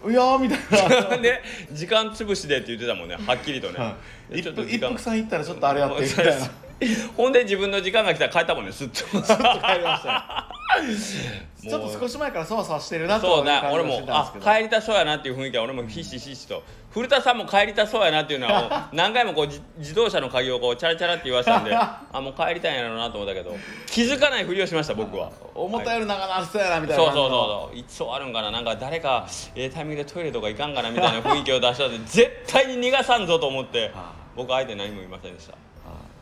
[0.05, 1.17] いやーみたいな。
[1.17, 3.95] で 時間潰しでって言ってたもんねはっきりとね、
[4.29, 6.51] で一服ちょっと一服さん行ったらちょっとあれやってみたいな。
[7.17, 9.03] ほんで自分の時間が来たら帰ったもんねすっと。
[9.03, 10.56] 帰りました
[11.67, 16.63] ちょっと少し前からそわそわしてるなとそう俺もあ帰りたそうやなっていう雰囲気は俺もひしひしと。
[16.91, 21.73] 古田さんも帰りたそうやなっていうのは 何回もこうじ自動車の鍵をこうチャラチャラって言わせたんで。
[21.75, 23.55] あもう帰りたいんやろうなと思ったけど。
[23.87, 25.31] 気づかないふりをしました僕は。
[25.53, 27.77] 思ったより長なりそうやなみたいなそうそうそうそう。
[27.77, 28.51] いつあるんかな？
[28.51, 30.89] なんか誰かええタイミングでトイレとか行かんかな？
[30.89, 33.91] みたいな雰囲気を出したんで絶対に逃がさんぞと思って。
[33.95, 35.53] あ僕相手何も言いませんでした。
[35.53, 35.55] あ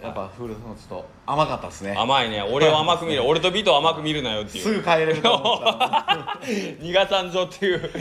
[0.05, 1.95] やっぱ古田さちょっと甘かったですね。
[1.97, 2.41] 甘いね。
[2.41, 3.23] 俺を甘く見る。
[3.27, 4.63] 俺とビトを甘く見るなよっていう。
[4.63, 6.39] すぐ帰れると思った。
[6.45, 7.91] 逃がさんぞっていう。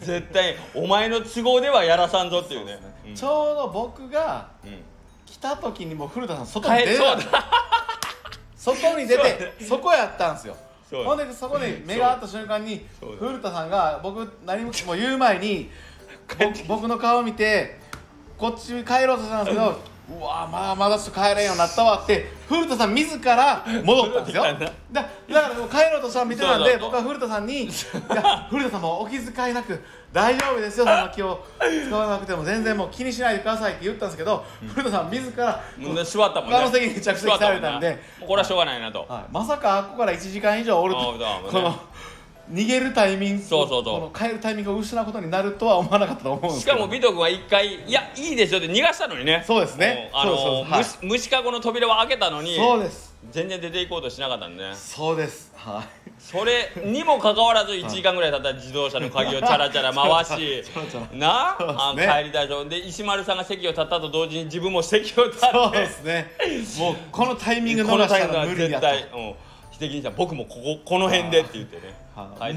[0.00, 2.78] 絶対お前の都合ではやらさんぞっていうね。
[3.06, 3.14] うん。
[3.14, 4.82] ちょうど僕がうん。
[5.26, 7.22] 来た時にもう古田さん外に出ただ。
[8.56, 10.56] 外に出てそこやったんですよ。
[10.90, 12.84] そうほんでそこで目が合った瞬間に
[13.18, 15.70] 古田さんが僕何ももう言う前に
[16.36, 17.78] ぼ僕の顔見て
[18.36, 19.78] こっち帰ろうとしたんですけど
[20.10, 24.42] うわまあまだちょっと帰れんようになったわって古田さん自ら戻ったんですよ。
[24.90, 27.68] だだからもう帰ろうとしたの見てたんで僕は古田さんに「い
[28.12, 29.80] や古田さんもお気遣いなく
[30.12, 31.44] 大丈夫ですよそんな気を
[31.86, 34.44] 使わなくても全然もう気にしないでください」って言ったんですけど
[34.74, 35.60] 古田さん自ら
[36.04, 41.78] 座ったもんね他の席に着席されたんでこれはしょうがないなとはい、まさかあっこから1時間以上おるとこの
[42.50, 44.00] 逃げるタイミングそうそうそう。
[44.00, 46.78] この帰るタイミングを失うことになるとは思わなかったと思うんですしけど。
[46.78, 49.44] かもビト君は一回「いやいいですよ」って逃がしたのにね。
[49.46, 50.10] そうですね。
[50.12, 53.14] もうあの虫虫かごの扉を開けたのにそうです。
[53.30, 54.74] 全然出ていこうとしなかったんでね。
[54.74, 55.52] そうです。
[55.54, 56.10] はい。
[56.18, 60.28] それにもかかわらず1時間ぐらい経ったら自動車の鍵をチャラチャラ回し
[60.64, 61.18] チャラチャラ。
[61.18, 62.14] なあそうですね。
[62.18, 66.32] 帰りたいとで石丸さんが席を立ったと同時に自分も席を立ってそうですね。
[66.78, 69.34] もうこのタイミングこ逃したのタイミングはら無理やと絶対、うん、
[69.72, 71.99] 秀樹兄さん僕もこここの辺でって言ってね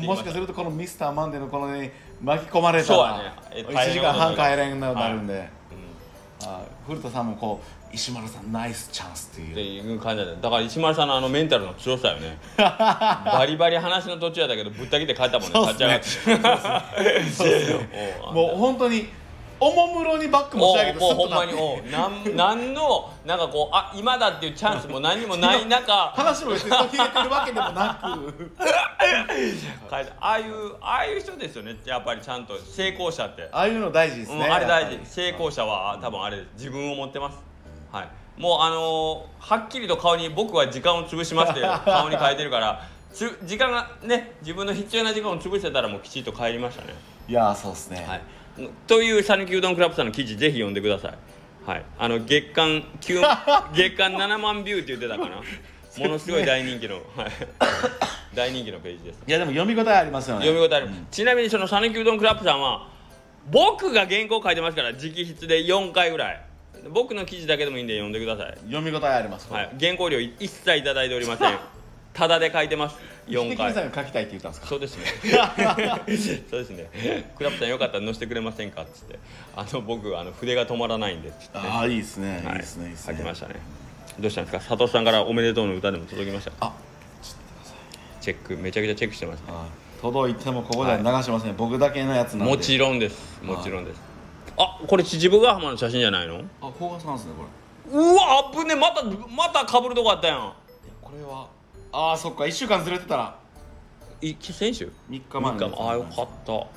[0.07, 3.33] もしたかするとこのミスターマンデーのこのね巻き込まれたそうやらね。
[3.51, 6.71] え1時間半帰れんなるんで、うはい。
[6.87, 9.99] 古田さんもこう石丸さんナイスチャンスっていう。
[9.99, 12.37] 感じだだから石丸さんのあのメンタルの強さよね。
[12.57, 15.59] バリバリ話の途中やったけどぶった切って帰ったもんね。
[15.59, 19.09] 立すち上がねってね もう本当に
[19.63, 21.89] おもむろにバックもも仕上げてうもうほんまにおう。
[21.89, 25.93] なんなんのなんかこうあ今だっていうチャンスも何にもない中。
[26.09, 28.51] 話も別に途切れてるわけでもなく。
[28.59, 31.77] ああいうああいう人ですよね。
[31.85, 33.47] やっぱりちゃんと成功者って。
[33.51, 34.99] ああいうの大事ですね、うん、あれ大事。
[35.05, 37.37] 成功者は多分あれ自分を持ってます。
[37.91, 38.41] はい。
[38.41, 42.81] もうあのーはっきりと顔に僕は時間を潰しますって 顔に書いてるから。
[43.13, 46.95] つ時間がね自分の必要な時間を潰せたらもうきちっと帰りましたね。
[47.27, 48.21] いやーそうですね、はい
[48.87, 51.17] という讃岐うどんクラブさんの記事ぜひ読んでください。
[51.65, 51.85] はい。
[51.97, 53.21] あの月間9
[53.73, 55.41] 月間7万ビューって言ってたかな。
[55.97, 57.31] ものすごい大人気の、はい、
[58.33, 59.21] 大人気のページです。
[59.27, 60.45] いやでも読み応えありますよね。
[60.45, 62.87] 読み応えある、ちなみにその讃岐うどんクラブさんは
[63.51, 66.41] 僕が原稿書いてますから直筆で4回ぐらい。
[66.89, 69.51] 僕の記事だけでもいいんで読んでください、読み応えあります。
[69.53, 71.57] はい、原稿料一切いただいておりません。
[72.13, 74.67] ただで書いてます4秀樹回さんが書きたいって言ったんですか？
[74.67, 75.05] そうですね。
[76.49, 77.31] そうですね。
[77.37, 78.81] クラブさんよかったら載せてくれませんか？
[78.83, 79.19] っつって。
[79.55, 81.57] あの僕あの筆が止まらないんでっつって。
[81.57, 83.15] ねああいいですね、い、いはいですねいいですね。
[83.17, 83.55] 書きましたね。
[84.19, 84.59] どうしたんですか？
[84.59, 86.51] 佐藤さんからおめでとうの歌でも届きました？
[86.59, 86.73] あ
[88.21, 89.65] チェックめちゃくちゃチェックしてますあ
[90.01, 92.55] 届いてもここでは流しません、僕だけのやつなんで。
[92.55, 93.41] もちろんです。
[93.43, 94.01] もちろんです。
[94.57, 96.41] あこれ秩父ヶ浜の写真じゃないの？
[96.61, 97.49] あ高賀さんですねこれ。
[97.99, 100.53] うわあぶねまたまたかぶるとこあったやん。
[101.01, 101.47] これは
[101.93, 102.43] ああそっか。
[102.43, 103.35] 1週間ずれてたら
[104.19, 106.67] い先週？3日前3日もああよかった。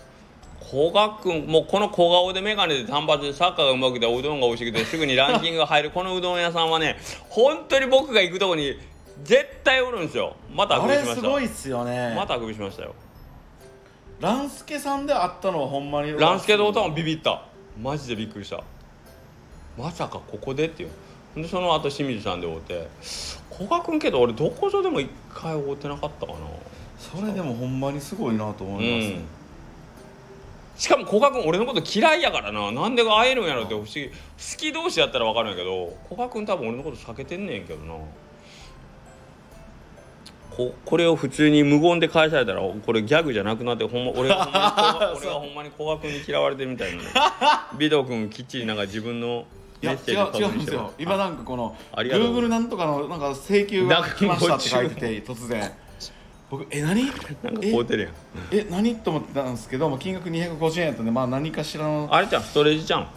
[0.70, 5.90] 古賀君もうこの小顔で眼鏡で単発でサッカーがうまくておうどんが美味しくてすぐにランキングが入る。
[5.92, 6.98] このうどん屋さんはね
[7.30, 8.78] 本当に僕が行くとこに
[9.22, 10.36] 絶対おるんですよ。
[10.52, 12.14] またああくびしましたれすごいっすよね。
[12.14, 12.94] またあくびしましたよ。
[14.20, 16.12] ランスケさんで会ったのはほんまに。
[16.12, 17.42] ランスケドータンビビった。
[17.80, 18.62] マジでびっくりした。
[19.78, 20.90] まさかここでっていう。
[21.36, 22.88] でその後清水さんで会うて
[23.56, 26.38] 古賀君けど俺どこぞでも一回会うてなかったかな。
[26.98, 29.20] それでもほんまにすごいなと思いますね、
[30.76, 32.72] しかも古賀君俺のこと嫌いやからな。
[32.72, 34.08] なんで会えるんやろって不思議。
[34.08, 34.12] 好
[34.56, 37.94] き同士やったら分かるんやけど古賀君多分俺のこと避けてんねんけどな。
[40.56, 47.02] ここれを普通に無言で返されたらこれギャグじゃなくなってほんま俺がほんまに古賀俺がほんまに古賀君に嫌われてるみたいな。
[47.02, 47.08] ね
[47.78, 49.44] ビド君きっちりなんか自分の
[49.82, 50.00] いや違う
[50.34, 50.92] 違うんですよ。
[50.98, 55.70] 今なんかこの Google なんとかのなんか請求が来ましたって書いてて突然。
[56.48, 57.10] 僕え何？
[58.52, 62.08] え何と思ってたんですけども金額250円やったんでまあ何かしらの。
[62.10, 63.08] あれじゃんストレージじゃん？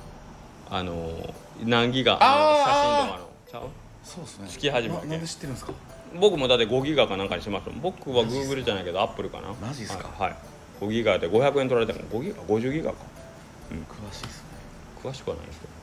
[0.70, 1.34] あのー
[1.66, 3.08] 何ギガあ
[3.52, 3.70] 写真とかの？
[4.04, 4.48] そうですね。
[4.50, 5.74] 月始めで知ってるんですか？
[6.20, 7.82] 僕もだって5ギガかなんかにしますもん。
[7.82, 9.54] 僕は Google じゃないけど Apple かな。
[9.62, 10.10] マジっすか？
[10.18, 10.36] はい、は
[10.82, 12.98] い、5ギガで500円取られたから5ギガ？50ギガか。
[13.70, 14.50] 詳しいですね。
[15.04, 15.74] 詳しくはないですけすっ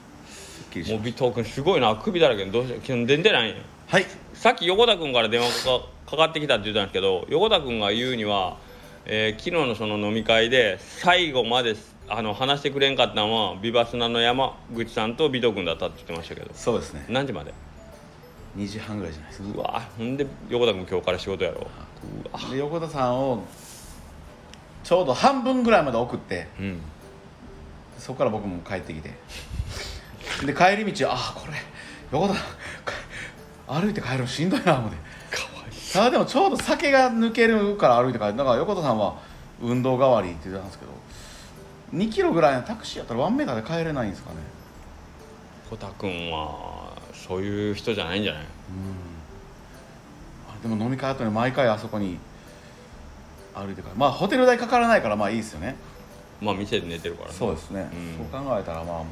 [0.70, 1.94] きりしもうビトー君すごいな。
[1.96, 4.06] 首だらけでどうして昨日出てないんやたはい。
[4.34, 8.58] さっき横田君から電話がかかってきたって言ったんですけど横田君が言うには、
[9.06, 11.74] えー昨日のその飲み会で最後まで
[12.08, 16.50] あの話してくれんかったのはビバスナの山口さんとビト君だったって言ってましたけど。
[16.54, 17.04] そうですね。
[17.08, 17.52] 何時まで
[18.56, 19.48] ？2時半ぐらいじゃないですか。
[19.54, 21.66] うわほんで横田君今日から仕事やろ。
[22.32, 22.50] うわ。
[22.50, 23.44] で横田さんを
[24.84, 26.80] ちょうど半分ぐらいまで送ってうん。
[27.98, 29.10] そこから僕も帰ってきて
[30.44, 31.54] で帰り道あこれ
[32.12, 32.40] 横田か
[33.68, 34.96] 歩いて帰るのしんどいな思って。
[35.36, 38.36] かわいただでもちょうど酒が抜けるから歩いて帰る。
[38.36, 39.16] だから横田さんは
[39.62, 40.92] 運動代わりって言ってたんですけど
[41.94, 44.36] 2キロぐらいのタクシーやったらワンメーターで帰れないんですかね。
[45.70, 48.42] 横田君はそういう人じゃないんじゃない？
[48.42, 48.46] あ
[50.62, 52.18] でも飲み会後に毎回あそこに
[53.54, 53.94] 歩いて帰る。
[53.96, 55.76] まあホテル代かからないからまあいいですよね。
[56.40, 57.34] まあ店で寝てるからね。
[57.34, 58.28] そうですね、うん。
[58.30, 59.04] そう考えたらまあもう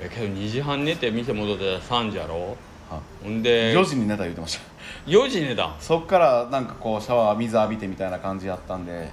[0.00, 2.56] えけど2時半寝て店戻ってたら3時やろ？
[2.90, 4.62] はほんで4時に寝た言ってました。
[5.06, 5.76] 4時寝たん？
[5.80, 9.08] そっからなんかこうシャワー水浴びてみたいな感じやったんで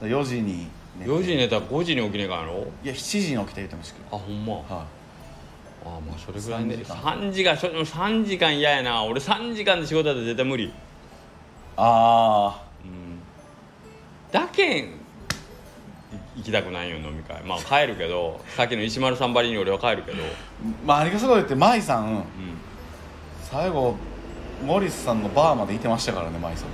[0.00, 1.10] 4時に寝て。
[1.10, 2.66] 4時に寝たら5時に起きねえかんやろ？
[2.84, 4.46] いや7時に起きて言ってましたけあほんま？
[4.46, 4.86] どはあ。
[5.84, 6.76] まあそれぐらいね。
[6.76, 7.56] 3 3時間。
[7.56, 9.04] 時間ちょでも3時間嫌やな。
[9.04, 10.66] 俺3時間で仕事だと絶対無理。
[10.66, 10.72] い
[11.76, 13.18] あうん。
[14.30, 15.01] だけん
[16.36, 17.42] 行きたくないよ飲み会。
[17.42, 20.22] まあ帰るけどさっきの石丸さんばりに俺は帰るけど。
[20.22, 20.26] あ
[20.84, 22.06] まああれがすごいって舞さん。
[22.06, 22.24] うん。
[23.42, 23.96] 最後
[24.64, 26.68] モリスさんのバーまでいてましたからね舞さん。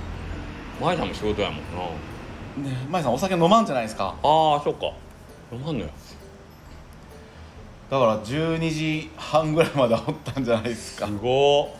[0.81, 1.57] 前さんも仕事やもん
[2.63, 2.69] な。
[2.69, 4.15] ね舞さんお酒飲まんじゃないですか。
[4.23, 4.93] ああそっか。
[5.51, 5.91] 飲まんのや
[7.89, 11.07] だから12時半ぐらいまでおったんじゃないですか。
[11.07, 11.78] すごっ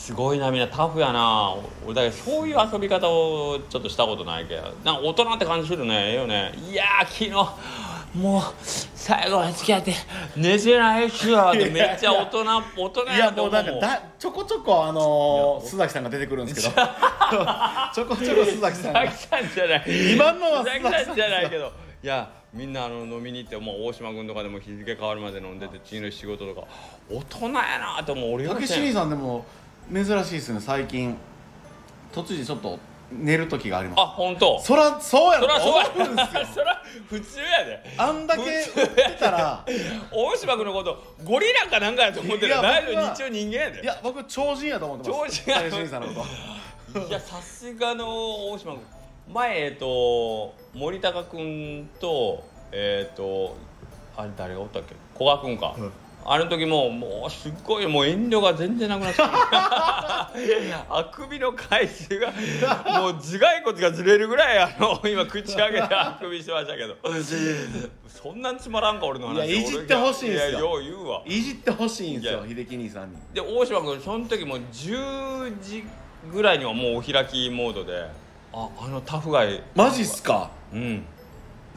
[0.00, 1.54] すごいなみんなタフやな。
[1.84, 4.62] 俺だけどそういう遊び方をちょっとしたことないけど。
[4.62, 6.52] なんか大人って感じするねええよね。
[6.70, 9.94] いやー昨日もう最後まで付き合って
[10.36, 12.44] 寝てないっすよってめっちゃ大人
[12.76, 13.52] 大人いややと思う。
[13.52, 16.82] もうなんかだちょこちょこあのー、須崎さんが出てくるんですけど。
[17.94, 19.04] ちょこちょこ須崎さんが。
[19.04, 20.14] 佐々木さんじゃない。
[20.14, 21.72] 今のは佐須崎さんじゃないけど。
[22.02, 26.66] いやみんなあの飲みに行ってもう大島君とかでも日付変わるまで飲んでて次の日仕事とか。
[27.10, 28.32] 大人やなと思う。
[28.32, 29.44] 俺より竹志兄さんでも
[29.92, 31.16] 珍しいですね最近。
[32.12, 32.78] 突如ちょっと
[33.12, 34.60] 寝る時がありまあ本当？
[34.60, 35.48] すそらそうやろ。
[35.48, 35.90] そらそうや。
[35.90, 36.46] 思うんですよ。
[36.54, 37.94] そら普通やで。
[37.98, 39.64] あんだけ売ってたら。
[40.12, 42.48] 大島君のことゴリラかなんかやと思ってる。
[42.48, 43.82] いや大丈僕は夫一応人間やで。
[43.82, 45.44] いや僕超人やと思ってます。
[45.44, 45.88] 超人や。
[45.88, 46.24] さんのこ
[46.92, 46.98] と。
[47.00, 48.82] いやさすがの大島君。
[49.32, 53.56] 前えっと森高君とえっ、と
[54.16, 54.94] あれ誰がおったっけ？
[55.16, 55.92] 古賀君か、うん
[56.24, 60.30] あの時ももうすっごいもう遠慮が全然なくなっちゃった
[60.88, 62.28] あくびの回数が
[63.00, 66.96] もう頭蓋骨がずれるぐらいあの今口開けてあくびしてましたけど。
[68.06, 69.34] そんなんつまらんか俺の話。
[69.34, 70.38] いやいじってほしいんすよ。
[70.38, 71.22] やよう言うわ。
[71.24, 73.16] いじってほしいんですよい秀樹兄さんに。
[73.32, 75.84] で大島君その時もう10時
[76.32, 78.06] ぐらいにはもうお開きモードで。
[78.52, 78.68] あ。
[78.78, 79.62] あのタフガイ。
[79.74, 80.50] マジっすか？
[80.72, 81.04] うん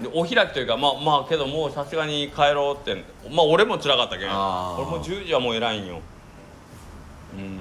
[0.01, 3.03] でお開きというかまあまあけどもうさすがに帰ろうって。
[3.29, 4.27] まあ俺も辛かったけん。
[4.27, 4.35] 俺
[4.85, 5.99] も10時はもう偉いんよ。
[7.37, 7.59] うん。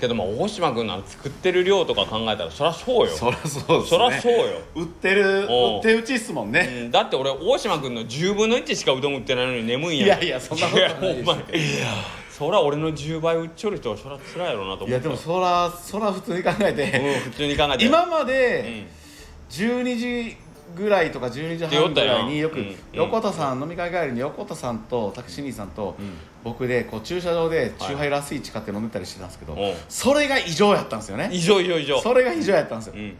[0.00, 3.12] けどまあ大島君の作ってる量とか考えたらそりゃそうよ。
[3.12, 3.84] そらそうですね。
[3.86, 4.42] そりゃそうよ、
[4.76, 6.82] 売ってるおう売って打ちっすもんね。
[6.84, 10.06] うん、だって俺大島君の10分の1しかうどん売ってないのに眠いんや。
[10.06, 11.86] いやいやそんなことないですよ。
[11.86, 11.94] や
[12.30, 14.90] そら俺の10倍売っちょる人はそら辛いやろうなと思って。
[14.90, 16.82] いやでもそらそら普通に考えて。
[16.84, 17.84] うん普通に考えて。
[17.84, 20.36] 今まうでん12時
[20.76, 26.12] ぐらいとか12時半ぐらいによくうん横田さん飲み会帰りに横田さんとタクシー兄さんとうん。
[26.44, 29.56] 僕でこう駐車場でチューハイラスイチ買って飲んでたりしてたんですけどう。
[29.56, 31.30] んそれが異常やったんですよね。
[31.32, 32.00] 異常異常異常。
[32.00, 32.94] それが異常やったんですよ。
[32.96, 33.16] うん。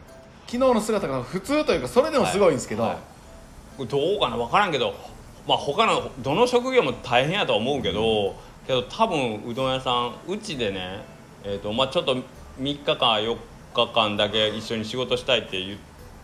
[0.47, 2.95] 昨日の姿が普通というかそれでもすごいんですけど、
[3.79, 4.95] どうかな分からんけど
[5.47, 8.35] まあ他のどの職業も大変やとは思うけど、
[8.67, 11.03] けど多分うどん屋さんうちでね
[11.45, 12.23] えーとまあ、ちょっと3
[12.61, 13.37] 日間4
[13.75, 15.79] 日間だけ一緒に仕事したいって言っ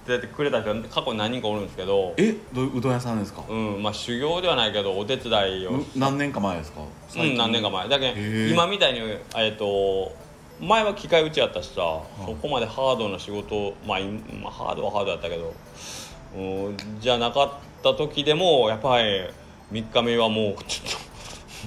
[0.05, 3.43] っててくれた人過去に何人かおるんですけどえどううどん屋さんですか？
[3.49, 5.71] うんまあ修行ではないけどお手伝いを。
[5.79, 6.81] う何年か前ですか？
[7.17, 7.89] うん何年か前。
[7.89, 9.01] だけど今みたいに
[9.37, 10.13] えっと
[10.61, 14.05] 前は機械打ちやったしさ、そこまでハードな仕事まあ、い
[14.41, 15.53] まあ、ハードはハードやったけど、
[16.37, 17.51] うん、じゃなかっ
[17.83, 19.25] た時でもやっぱり
[19.73, 20.93] 3日目はもうちょっ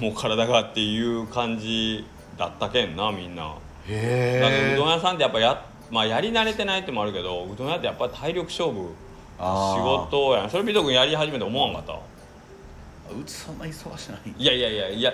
[0.06, 2.06] もう体がっていう感じ
[2.38, 3.52] だったけんなみんな。
[3.86, 8.90] へだけどうどんえ屋さんってやっぱや,、まあ、やり慣れてないってのもあるけどうどん屋ってやっぱり体力勝負
[9.38, 10.50] 仕事やん。
[10.50, 11.92] それ美斗君やり始めて思わんかった？
[11.94, 14.20] うちそんな忙しない。
[14.36, 15.12] いやいやいやいや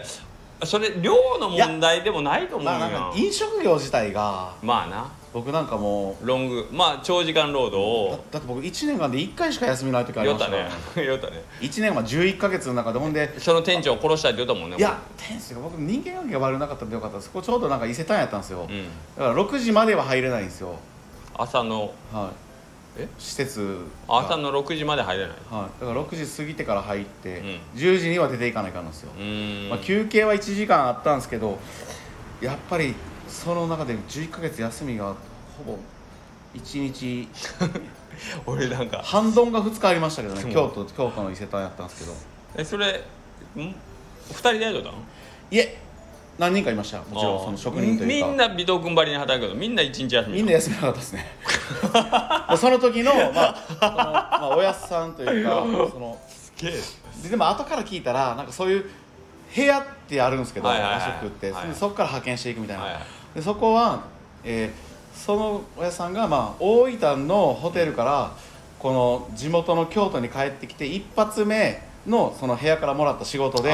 [0.64, 2.78] それ量の問題でもないと思うよ。
[2.78, 6.68] まあ飲食業自体がまあな僕なんかもロング。
[6.70, 10.48] まあ長時間労うだ働だって僕1年間で1回しか休みない時ありよった。
[10.48, 11.06] ましたね。
[11.06, 11.42] よったね。
[11.60, 17.30] 1年は11か月の中でほんでその店長を殺したいって言ったもんねいや天使が僕人間関係が悪なかったんでよかったです。
[17.30, 18.84] ここちょうどなんか伊勢丹やったんですよ、うん。
[19.18, 20.76] だから6時までは入れないんですよ。
[21.36, 22.30] 朝のは
[22.98, 23.02] い。
[23.02, 23.08] え？
[23.18, 24.20] 施設が。
[24.20, 25.36] 朝の6時まで入れない。
[25.50, 27.60] はい、だから6時過ぎてから入って、うん。
[27.74, 29.68] 10時には出ていかないかんなんですよ、うーん。
[29.68, 31.58] まあ、休憩は1時間あったんですけど
[32.40, 32.94] やっぱり
[33.28, 35.14] その中で11ヶ月休みが
[35.56, 35.78] ほぼ
[36.54, 37.28] 1日。
[38.46, 39.00] 俺なんか。
[39.02, 42.16] 半ドンが2日ありましたけどね京都京都の伊勢丹やったんですけど。
[42.56, 42.90] えそれん
[43.58, 43.74] ？2
[44.32, 44.98] 人でやるとったの？
[45.50, 45.78] いえ
[46.38, 46.98] 何人かいました。
[46.98, 48.28] もちろんその職人というか。
[48.28, 50.36] みんな尾藤君張りに働くけどみんな一日休み。
[50.36, 51.26] みんな休みなかったですね。
[52.50, 55.50] でその時の,、まあそのまあ、おやすさんというか
[55.92, 56.18] その
[56.58, 56.72] げえ。
[57.22, 58.90] ででも後から聞いたらなんかそういう
[59.54, 62.84] 部屋ってあるんですけど、和食って、そこから派遣していくみたいな、
[63.34, 64.04] でそこは、
[64.44, 68.32] えーそのおやさんが、まあ、大分のホテルから
[68.80, 73.70] この地元の京都に帰ってきて一発目のその部屋からもらった仕事で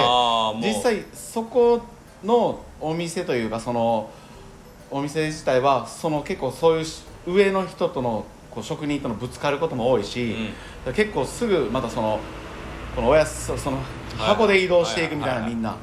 [0.60, 1.80] 実際そこ
[2.22, 4.10] のお店というかその
[4.90, 10.34] お店自体はその結構そういうし上の人とのこう職人とのぶつかることも多いし、
[10.94, 12.20] 結構すぐまたその
[12.94, 13.78] このおやすそその
[14.20, 15.76] 箱で移動していくみたいなみんな。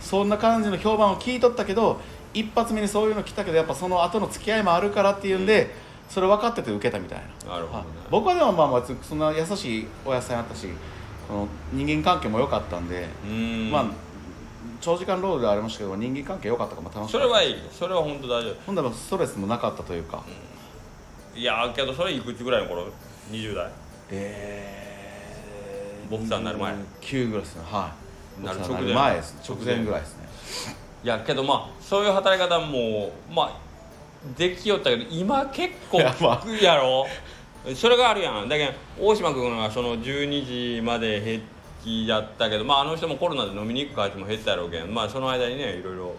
[0.00, 2.00] そんな感じの評判を聞いとったけど
[2.32, 5.74] 一発目にそういうの来たけどやっぱその後の付き合いもあるからっていうんで、
[6.08, 7.54] それ分かってて受けたみたいな。
[7.54, 7.88] なるほどね。
[7.88, 8.08] はい。
[8.10, 10.68] 僕はでもまあまあそんな優しいおやさんやったし
[11.28, 13.08] この人間関係も良かったんで、
[13.72, 13.86] まあ
[14.80, 17.12] 長時間労働ではありましたけど人間関係良かったから楽しかった。
[17.12, 17.56] それはいい。
[17.72, 20.22] それは本当大丈ほんだらストレスもなかったというか、
[21.32, 22.86] 夫いやーけどそれいくつぐらいの頃
[23.32, 23.72] ？20代。
[24.10, 24.85] えー
[26.10, 26.74] ボクサーになる前。
[27.00, 27.92] 9ぐらいですねは
[28.42, 30.26] いなる直前前です直前ぐらいですね
[31.04, 33.58] いやけどまあそういう働き方もまあ
[34.36, 37.06] できよったけど今結構いやろ
[37.74, 38.72] それがあるやんだけど
[39.06, 41.42] 大島君がその12時まで平
[41.82, 46.14] 気やったけどまああの人もコロナで飲みに行く回数も減ったやろうけんまあその間にねいろいろ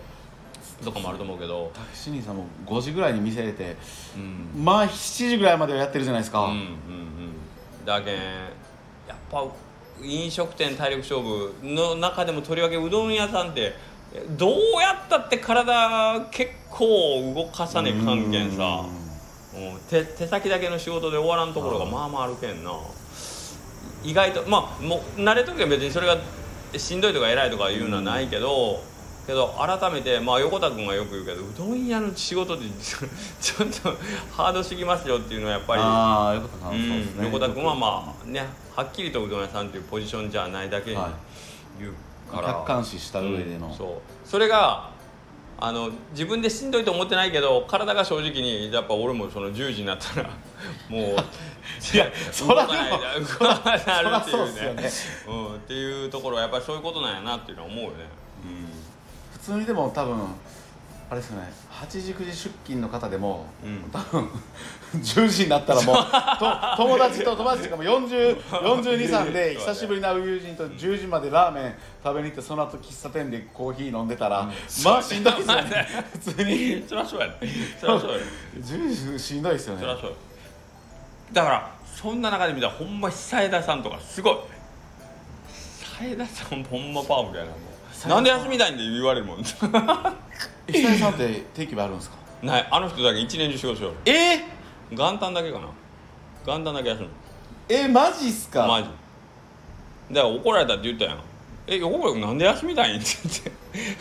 [0.84, 3.76] とかもあると思うけどタクシーさんも5時ぐらいに店出て
[4.16, 6.68] うんまあ7時ぐらいまではやってるじゃないですか、うんうんうん
[7.86, 8.20] だけんや
[9.14, 9.46] っぱ
[10.02, 13.74] 飲食店体力勝負の中でもとりわけうどん屋さんって
[14.38, 18.52] どうやったって体結構動かさねえかんけん。
[18.52, 18.86] さ
[19.56, 19.80] うん。
[19.90, 22.72] 手手先だけの仕事で終わらんところがまあまああるけんな。
[24.04, 26.18] 意外とまあもう慣れとけば別にそれが
[26.76, 28.80] しんどいとか偉いとかいうのはないけど、
[29.28, 32.64] けど改めてまあ横田君がよく言うけどうどん屋の仕事って
[33.42, 33.94] ちょっと
[34.32, 35.82] ハードすぎますよっていうのはやっぱり
[36.42, 37.22] 横田さんうそうですね。
[37.24, 41.12] ん、横田君はまあねはっきりとうどん屋さんっていうポジションじゃないだけにはい。
[41.80, 41.94] 言う
[42.32, 44.28] から、客観視した上での、うんそう。
[44.28, 44.90] それが
[45.60, 50.30] あの自分でしんどいと思ってないけど体が正直にやっぱ俺もその10時になったら
[50.88, 57.96] もういやそら動かない動かないなるっていううねっすうん、っていうところはやっぱりそういうことなんやなっていうのは思うよね、
[58.44, 58.77] 普
[59.48, 60.18] 通にでも多分
[61.10, 61.50] あれですよね。
[61.72, 63.90] 8時9時出勤の方でも、うん。
[63.92, 64.30] 多分
[64.96, 74.50] 10時になったらもうと友達と友達とかも404243で 久しぶりに会う友人と10時までラーメン食べに行ってその後喫茶店でコーヒー飲んでたら、
[74.84, 75.88] まあしんどいですよね。
[76.12, 76.86] 普通に。
[76.86, 77.34] そりゃそうやね。
[77.80, 78.24] そりゃそうやね。
[78.58, 79.82] 10時しんどいですよね。
[79.82, 80.10] そりゃそう。
[80.10, 80.16] よ
[81.32, 84.38] だからそんな中で見たらほんま久枝さんとかすごい。
[86.00, 87.52] 久枝さんほんまパワフルやな
[88.06, 89.44] なんで休みたいんで言われるもん。
[89.44, 89.56] 久
[90.68, 92.18] 井さんって定期日あるんですか？
[92.44, 92.68] ない。
[92.70, 94.12] あの人だけ一年中仕事しよえ？
[94.12, 94.38] ー、
[94.92, 95.66] る元旦だけかな。
[96.46, 97.08] 元旦だけ休む。
[97.70, 98.68] えマジっすか？
[98.68, 98.90] マジ。
[100.14, 101.20] だから怒られたって言ったやん。
[101.68, 103.10] え横倉君なんで休みたいんって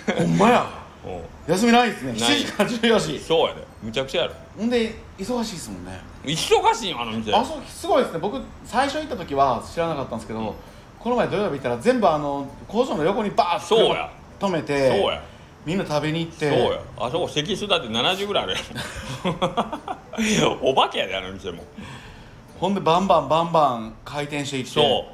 [0.05, 0.23] 言って。
[0.23, 0.67] ほんまや。
[1.47, 2.13] 休みないですね。
[2.13, 2.21] ない。
[2.21, 3.19] 7時から14時。
[3.21, 3.65] そうやで。
[3.83, 4.35] むちゃくちゃやろ。
[4.59, 6.01] ほんで忙しいですもんね。
[6.25, 7.33] 忙しいよあの店。
[7.33, 8.19] あそうすごいですね。
[8.19, 10.55] 僕最初行った時は知らなかったんですけど、
[11.07, 14.11] この前土曜日行ったら全部あの工場の横にバーッとそうや。
[14.41, 15.23] 止めてそうや。
[15.65, 16.51] みんな食べに行って。
[16.51, 16.81] そうや。
[16.99, 18.55] あそこ席数だって70ぐらいある。
[20.35, 21.63] や ろお化けやであの店も。
[22.59, 24.71] ほんでバンバンバンバン回転していって。
[24.71, 25.07] そ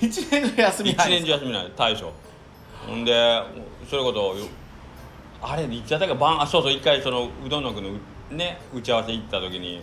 [0.00, 0.04] う。
[0.06, 1.72] 1年中休み一ない年中休みない。
[1.76, 2.10] 大将。
[2.88, 3.42] ほんで
[3.90, 4.36] それこそ
[5.42, 7.90] あれいつやったか晩あそうそう一回そのうどんのくの
[8.30, 9.82] ね打ち合わせ行った時に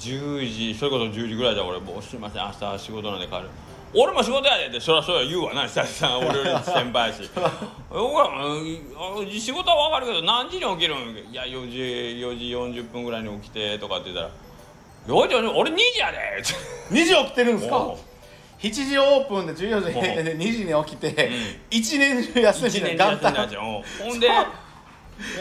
[0.00, 3.42] 10時それこそ10時ぐらいじゃ俺もうすいません明日仕事なんで帰る
[3.94, 7.30] 俺も仕事やでってそりゃそうや言うわな久々さん俺より先輩やし。
[7.90, 10.98] 僕 仕事は分かるけど何時に起きるん？
[11.32, 12.44] いや4時4時
[12.80, 14.30] 40分ぐらいに起きてとかって言ったら
[15.08, 16.54] 「4時俺2時やで」って。
[16.94, 17.76] 2時起きてるんですか？
[17.78, 17.96] おう。
[18.60, 21.30] 7時オープンで14時閉店で2時に起きて、
[21.70, 23.50] 1年中休み一で年中休みになっ
[24.02, 24.28] ほんで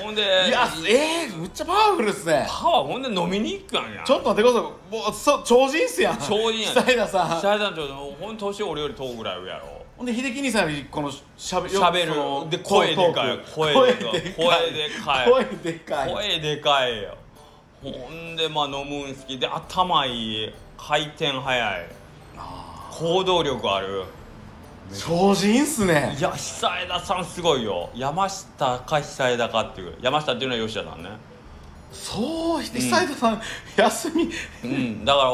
[0.02, 2.46] ほんで旦いやえー、むっちゃパワフルですね。
[2.50, 4.04] 歯はほんで飲みに行くかんや。
[4.04, 4.72] ちょっと待ってください。
[4.96, 6.18] もうそ超人っすやん。
[6.18, 7.30] 超人や久枝さん。
[7.30, 9.86] 久枝さんちょっとほんと年俺より遠くぐらい上やろ。
[9.98, 12.14] ほんで秀樹兄さんよりこのしゃべしゃべる。
[12.50, 13.40] で声でかい。
[13.54, 13.98] 声声で
[15.04, 15.30] かい。
[15.30, 16.14] 声でかい。
[16.14, 17.18] 声でかいよ。
[17.84, 20.54] ほんでまあ飲むん好きで頭いい。
[20.78, 21.90] 回転早い。
[22.92, 24.06] 行動力ある
[24.94, 26.16] 超人っすね。
[26.18, 27.90] いや久枝さんすごいよ。
[27.96, 29.96] 山下か久枝かっていう。
[30.02, 31.10] 山下っていうのは吉田さんね。
[31.92, 33.42] そう久枝さん、
[33.76, 34.30] 休み。
[34.64, 35.32] うん、だから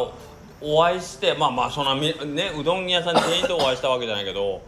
[0.62, 4.62] お会いしてまあまあそんなみねうどん屋さん全員とお会いしたわけじゃないけど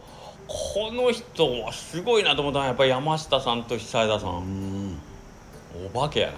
[0.46, 5.00] この人はすごいなと思ったのはやっぱり山下さんと久枝さん。
[5.94, 6.32] お化けやな。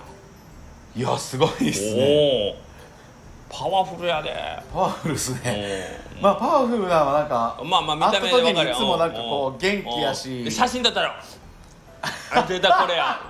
[0.96, 2.54] いやすごいっすね。
[2.54, 2.67] おお
[3.50, 4.34] パワフルやで。
[4.72, 6.00] パワフルっすね。
[6.18, 9.58] うまあパワフルなのはなんかんまあまあ見た目で分かるいつもなんかこううん。
[9.58, 10.50] 元気やし。
[10.50, 11.22] 写真撮ったら
[12.30, 13.20] あ出たこれ や。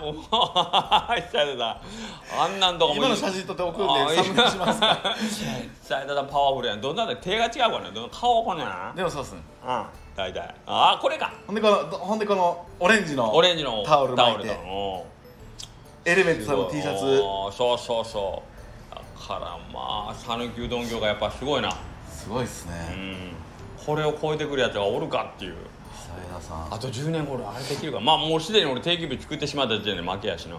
[2.39, 4.99] あんなんとかも今の写真撮って送るんあでサムネしますか。
[5.83, 6.81] さんパワフルやん。
[6.81, 9.41] どんなんだ手が違うかね顔こんなんでもそうっすね。
[9.67, 9.87] うん。
[10.17, 10.55] 大体。
[10.67, 11.33] ああこれか。
[11.47, 14.49] ほんでこのほんでこのオレンジのオレンジのタオル巻いて。
[14.49, 15.19] タオル
[16.11, 17.01] エレメントさんの T シャツ。
[17.01, 18.58] ツそうそうそう。
[18.58, 18.58] だ
[19.29, 21.71] からまあ讃岐うどん業がやっぱすごいな。
[22.11, 23.17] すごいっすうねん。
[23.85, 25.55] これを超えてくるやつがおるかっていう。
[26.71, 28.01] あと10年後俺あれできるか。
[28.01, 30.57] まあもうすでに俺定期日作ってしまった時点で負けやしな。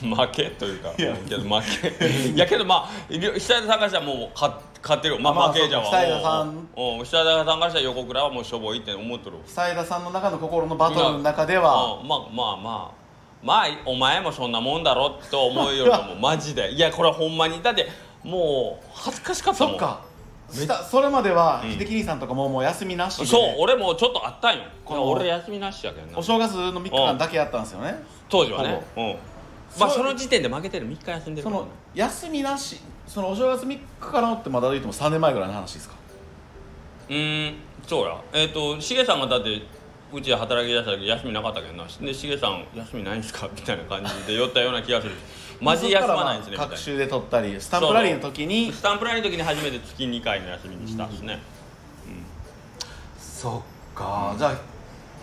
[0.16, 1.16] 負けというかいや。
[1.16, 1.88] けど負け。
[2.34, 4.52] いやけどまあ久枝さんからしたらもう勝
[4.82, 5.18] 勝ってる。
[5.18, 6.68] まあまあ負けじゃわ久枝さん。
[6.76, 9.38] 久枝さんからしたら横倉はもうしょぼいって思っとる。
[9.46, 11.98] 久枝さんの中の心のバトルの中では。
[12.00, 12.08] うん。
[12.08, 12.99] まあまあまあ
[13.42, 16.72] まあお前もそんなもんだろと思うよりも マジで。
[16.72, 17.62] いやこれはほんまに。
[17.62, 17.88] だって
[18.22, 19.72] もう恥ずかしかったもん。
[19.72, 20.00] そっか。
[20.52, 23.26] したそれまでは秀樹兄さんとかももう休みなしで。
[23.26, 24.64] そう俺もちょっとあったんよ。
[24.84, 26.18] この俺休みなしやけんな。
[26.18, 28.02] お正月の3日間だけやったんですよね。
[28.28, 28.82] 当時はね。
[28.96, 29.16] うん。
[29.78, 31.64] まあその時点で負けてる3日休んでるその
[31.94, 35.94] 休みなしそのお正月3日からってまだ言っても3年前ぐらいの話ですか？
[37.08, 37.54] うーん
[37.86, 38.16] そうや。
[38.32, 39.62] えっ、としげさんがだって
[40.12, 41.84] うちで働き出した時休みなかったけどな。
[42.00, 43.48] でしげさん休みないんすか？
[43.54, 45.14] みたいな感じで酔ったような気がする。
[45.60, 46.72] マジ休まないんですねみたいな。
[46.72, 48.72] 各週で撮ったりスタンプラリーの時に。
[48.72, 51.10] スタンプラリーの時に初めて月2回の休みにしたん。
[51.10, 51.38] ですね、
[53.18, 54.54] そっか、じゃあ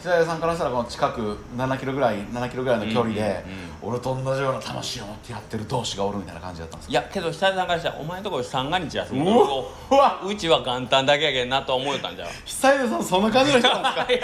[0.04, 3.44] 久枝さんからしたらこの近く7キロぐらい7キロぐらいの距離で、
[3.82, 10.22] 俺と同じような魂を持ってやってる同士がおるみたいな感じだったんですいやけど久田さんからしたらお前のところ三が日休むうわ。
[10.24, 12.30] うちは元旦だけやけんなと思えたんじゃう？
[12.46, 14.14] 久枝さんそんな感じの人なんですか？
[14.14, 14.20] い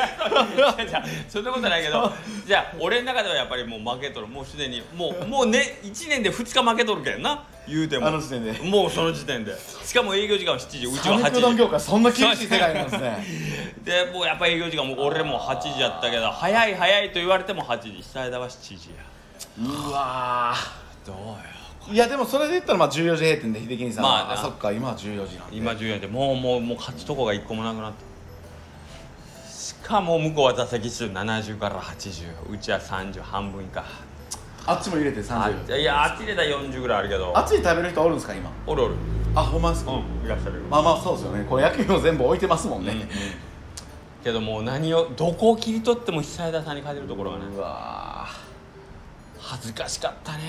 [0.91, 2.11] やそんなことないけど。
[2.45, 4.27] じゃあ俺の中ではやっぱりもう負けとる。
[4.27, 8.07] もうすでにもうもうね1年で2日負けとるけんな言うても。
[8.07, 8.51] あの時点で。
[8.63, 9.53] もうその時点で。
[9.57, 10.85] しかも営業時間は7時。
[10.85, 13.25] うちは8讃岐うどん時業界そんな厳しい世界なんですね。
[13.83, 17.91] でもうやっぱ営業時間も俺も8時やったけど早い早いと言われても8時。
[18.01, 18.95] 久枝は7時や。
[19.59, 20.55] うわ
[21.05, 21.35] どうよ。
[21.91, 24.41] いやでもそれで言ったらまあ14時閉店で秀樹兄さんは、まあな。
[24.41, 25.57] そっか今は14時なんで。
[25.57, 28.13] 今14でもうもうもう勝つとこが1個もなくなった
[29.51, 33.83] しかも向こうは座席数70から80うちは30半分以下
[34.65, 35.23] あっちも入れてあ
[35.67, 37.37] 30いやあっち入れたら40ぐらいあるけど。
[37.37, 38.51] あっちに食べる人おるんですか今？
[38.65, 38.95] おるおる。
[39.35, 40.61] あほんまですか、うんいらっしゃるよ。
[40.69, 41.45] まあまあそうですよね。
[41.49, 43.09] こう野球も全部置いてますもんね、
[44.23, 48.27] けどもう何をどこを切り取っても久枝さんに勝てるところがねうわ
[49.39, 50.39] 恥ずかしかったね。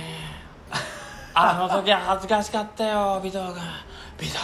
[1.35, 3.43] あの時は恥ずかしかったよ尾藤君。
[3.43, 3.53] 尾
[4.19, 4.41] 藤君。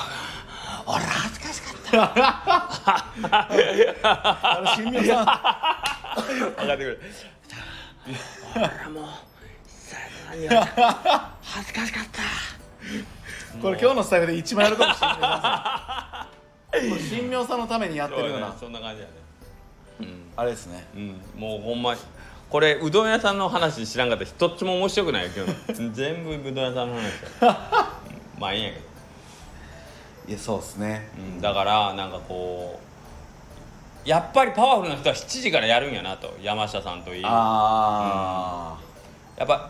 [0.87, 3.49] 俺恥ずかしかった。
[3.49, 3.97] あれ
[4.75, 5.25] 新宮さん。
[6.57, 7.01] 分かってくる。
[8.57, 9.05] 俺はもう
[10.31, 12.23] さんには恥ずかしかった。
[13.61, 16.29] これ今日のスタイルで一番やるかもしれな
[16.73, 16.89] い。
[16.91, 19.15] これ新明さんのためにやってるような、そうねそんな感じやね。
[20.37, 20.87] あれですね。
[20.95, 21.97] うん、もうほんま
[22.49, 27.03] これうどん屋さんの話知らんかったら一つも面白くないよ今日全部うどん屋さんの話
[27.43, 27.91] や。
[28.39, 28.85] まあいいんやけど、
[30.29, 31.09] いやそうですね。
[31.19, 32.81] うん、だからなんかこ
[34.05, 36.35] うやっぱりパワフルな人は7時からやるんやなと。
[36.41, 37.23] 山下さんといい。
[37.23, 38.79] やあ
[39.45, 39.70] っぱ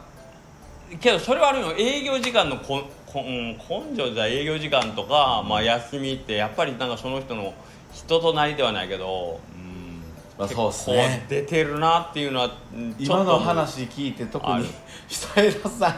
[0.98, 1.72] けどそれはあるよ。
[1.78, 7.54] 営業時間のここん根性じゃ営業時間とか、まあ、休みってやっぱりなんかその人の
[7.92, 10.02] 人となりではないけど、うん。
[10.38, 11.26] まあそうっすね。
[11.28, 12.50] 出てるなっていうのは
[12.98, 14.66] 今の話聞いて特に
[15.08, 15.96] 久枝 さんう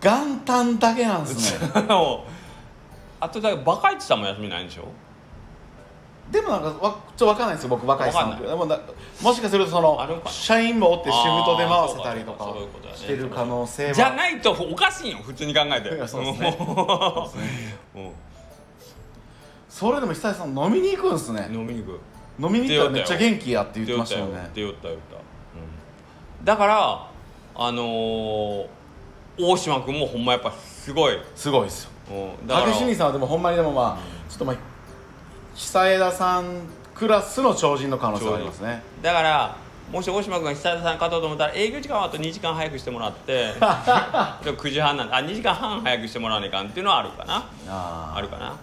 [0.00, 1.66] 元旦だけなんですね。
[1.68, 1.70] ん
[3.22, 4.84] あとだからバカイチさんも休みないんでしょ？
[6.30, 8.78] でもなんかわちょっと分かんないですよ僕若いさんでもな
[9.20, 12.54] もしかするとその社員もおってシフトで回せたりとか
[12.94, 13.94] してる可能性は。
[13.94, 15.90] じゃないとおかしいよ普通に考えて。
[19.68, 21.48] それでも久枝さん飲みに行くんですね。
[21.50, 22.00] 飲みに行く。
[22.38, 24.50] 飲みに行ったらめっちゃ元気やって言ってましたよね。
[24.54, 27.10] 出よったよ出よった、うん、だから
[27.54, 28.66] あのー、
[29.38, 31.90] 大島君もほんまやっぱすごい、すごいですよ。
[32.46, 34.56] 竹清水さんはでもほんまにでもまあちょっとまあ
[35.60, 36.62] 久枝さん
[36.94, 38.82] クラスの超人の可能性はありますね。
[39.02, 39.56] だから
[39.92, 47.46] もし大島君が久田さん勝とうと思ったら営業時間はあと2時間早くしてもらって 9時半なんであ2時間半早くしてもらわないかんっていうのはあるかな。
[47.68, 48.56] ああるかな。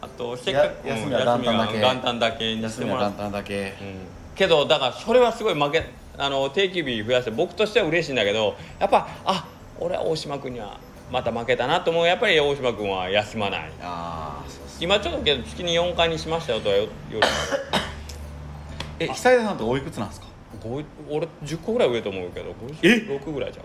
[0.00, 1.78] あとせっかくや休みうんは元旦だけ。
[1.80, 3.16] 元旦だけにしてもらって。
[3.18, 3.60] 元旦だけ。
[3.80, 3.98] うん。
[4.34, 5.84] けどだからそれはすごい負け
[6.16, 9.44] あの定休日増やして僕としては嬉しいんだけどやっぱあ
[9.78, 10.78] 俺は大島君には
[11.12, 12.06] また負けたなと思う。
[12.06, 13.72] やっぱり大島君は休まない。
[13.82, 17.26] ああ今ちょっとけど月に4回にしましたよとはよ夜
[18.98, 20.26] え久枝さんっておいくつなんですか？
[20.62, 23.64] ごい俺10個ぐらい上と思うけどえ？56ぐらいちゃう。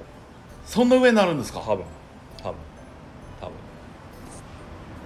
[0.65, 1.59] そんな上になるんですか？
[1.59, 1.83] 多分
[2.41, 2.55] 多分
[3.41, 3.45] 多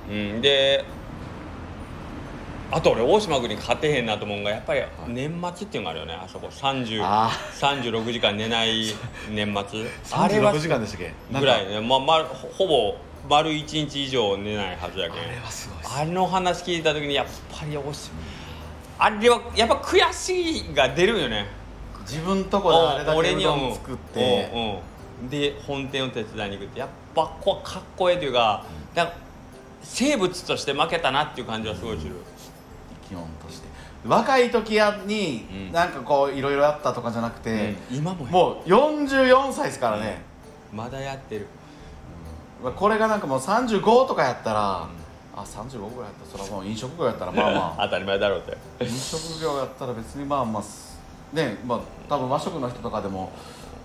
[0.09, 0.15] 分。
[0.35, 0.83] うんで
[2.71, 6.47] あと俺大島君に勝てへんなと思うのがやっぱり年末っていうのがあるよねあそこ。
[6.47, 7.29] 30あ
[7.59, 8.85] 36時間寝ない
[9.29, 9.81] 年末。
[10.11, 11.13] あ36時間でしたっけ？
[11.39, 12.95] ぐらいね、まま、ほほぼ
[13.29, 15.23] 丸1日以上寝ないはずやけん。
[15.23, 18.15] あれはすごいですあの話聞いた時にやっぱり大島
[18.99, 21.47] あれはやっぱ悔しいが出るよね。
[22.01, 24.51] 自分とこであれだけうどん作って。
[24.53, 25.25] うんう。
[25.25, 26.79] んで本店を手伝いに行くって。
[26.79, 28.65] やっぱこうかっこええというか
[28.95, 29.13] なんか
[29.81, 32.15] 生物として負けたなっていう感じはすごいする。
[33.07, 33.67] 基本として。
[34.05, 35.71] 若い時やにうん。
[35.71, 40.21] なんかこういろいろやったとかじゃなくて、今ももう44歳ですからね、
[40.73, 41.47] まだやってる。
[41.47, 41.62] まあ
[42.71, 44.87] これがなんかもう35とかやったら、
[45.35, 47.83] あ35ぐらいやったらそれはもう飲食業やったらまあまあ。
[47.85, 48.85] 当たり前だろうって。
[48.85, 50.99] 飲食業やったら別にまあまあす
[51.33, 53.31] ねまあ多分和食の人とかでも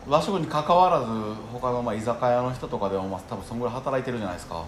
[0.07, 1.07] 和食に関わらず
[1.53, 4.63] 他のまあ居酒屋の人とかでもまあ多分そんぐらい働いてるじゃないですか。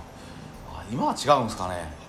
[0.75, 2.01] あ今は違うんですかね。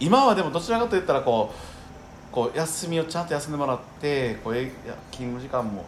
[0.00, 5.84] 今はでもどちらかといったらこうこう休みをちゃんと休んでもらってこうえいや勤務時間も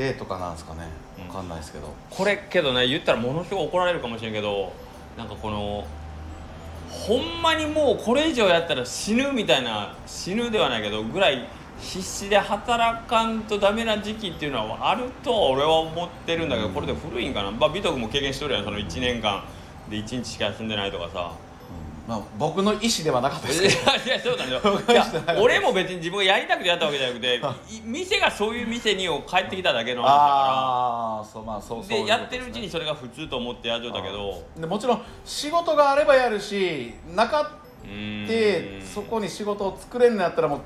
[0.00, 0.88] てとかなんですかね。
[1.18, 4.72] 分かんないですけど、これけどね言ったらものすごい怒られるかもしれんけど
[5.18, 5.86] なんかこの
[6.88, 11.46] ほんまにもうこれ以上やったら死ぬみたいな死ぬではないけどぐらい
[11.78, 19.44] 必死で働かんとダメな時期っていうのはあると俺は思ってるんだけどこれで古いんかな、まあ、美徳も経験しとるやんその1年間
[19.88, 21.49] で1日しか休んでないとかさ。
[22.10, 23.66] まあ、僕の意思ではなかったですい
[24.10, 27.36] やそう なんだ俺も別に自分がやりたくてやったわけじゃなくて
[27.72, 30.24] い店がそういう店にを帰ってきただけの話だから。
[30.24, 40.60] ああそうまあそうでやってるうちにそれが普通と思ってやっとったけどでもちろん仕事があればやるしなかってそこに仕事を作れんのやったらもう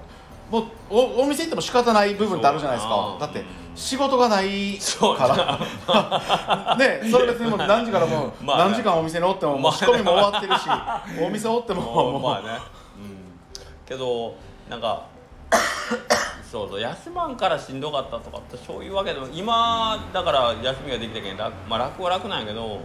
[0.50, 3.16] もうおお店行っても仕方ない部分ってあるじゃないですか。
[3.20, 6.76] だって仕事がないから。
[6.78, 10.62] ねそれ別にもう何時からもう何時間お店におってももう仕込みも終わってるし
[11.20, 12.22] お店おってももう。
[12.22, 12.58] まあね、
[12.96, 13.34] うん、
[13.86, 14.34] けど
[14.68, 15.02] なんか
[16.50, 22.78] そうそう休まんからしんどかったとかってそういうわけでも今だから休みができたけん楽,、まあ、楽は楽なんやけど、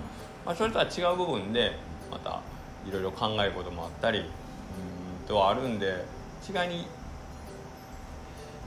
[0.46, 1.78] まあ、それとは違う部分で
[2.12, 2.40] また
[2.88, 6.06] いろいろ考えることもあったりうんとはあるんで
[6.48, 6.88] 違いに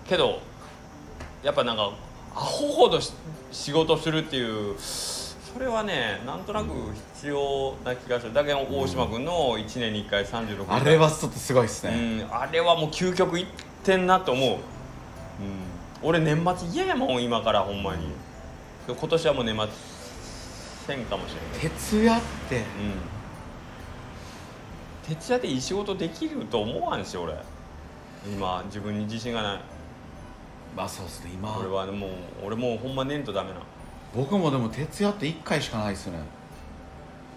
[0.08, 0.40] けど
[1.42, 1.92] やっぱなんか
[2.34, 3.12] アホほどし
[3.50, 6.68] 仕事するっていうそれはねなんとなく
[7.16, 8.32] 必要な気がする。
[8.32, 13.46] だけど大島君の1年に1回36あれはちょっとすごいですうね、ん、あれはもう究極いっ
[13.84, 14.58] てんなと思う、うん、
[16.02, 18.06] 俺年末嫌やもん今からほんまに。
[18.88, 19.68] 今年はもう年末
[20.86, 22.56] せんかもしれない徹夜って。
[22.56, 22.64] うん。
[25.16, 27.34] 徹夜でいい仕事できると思わんし俺。
[28.26, 29.60] 今自分に自信がない
[30.76, 31.56] まあそうですね今。
[31.58, 32.10] 俺はもう
[32.44, 33.56] 俺もうほんまねんとダメな。
[34.14, 36.18] 僕もでも徹夜って1回しかないですね。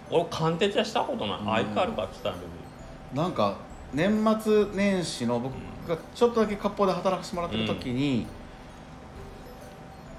[0.10, 1.54] 俺貫徹夜したことない、うん。
[1.54, 3.56] あいかあるかって言ったなんか
[3.94, 5.54] 年末年始の僕
[5.88, 8.26] がちょっとだけ割烹で働かせてもらってる時に、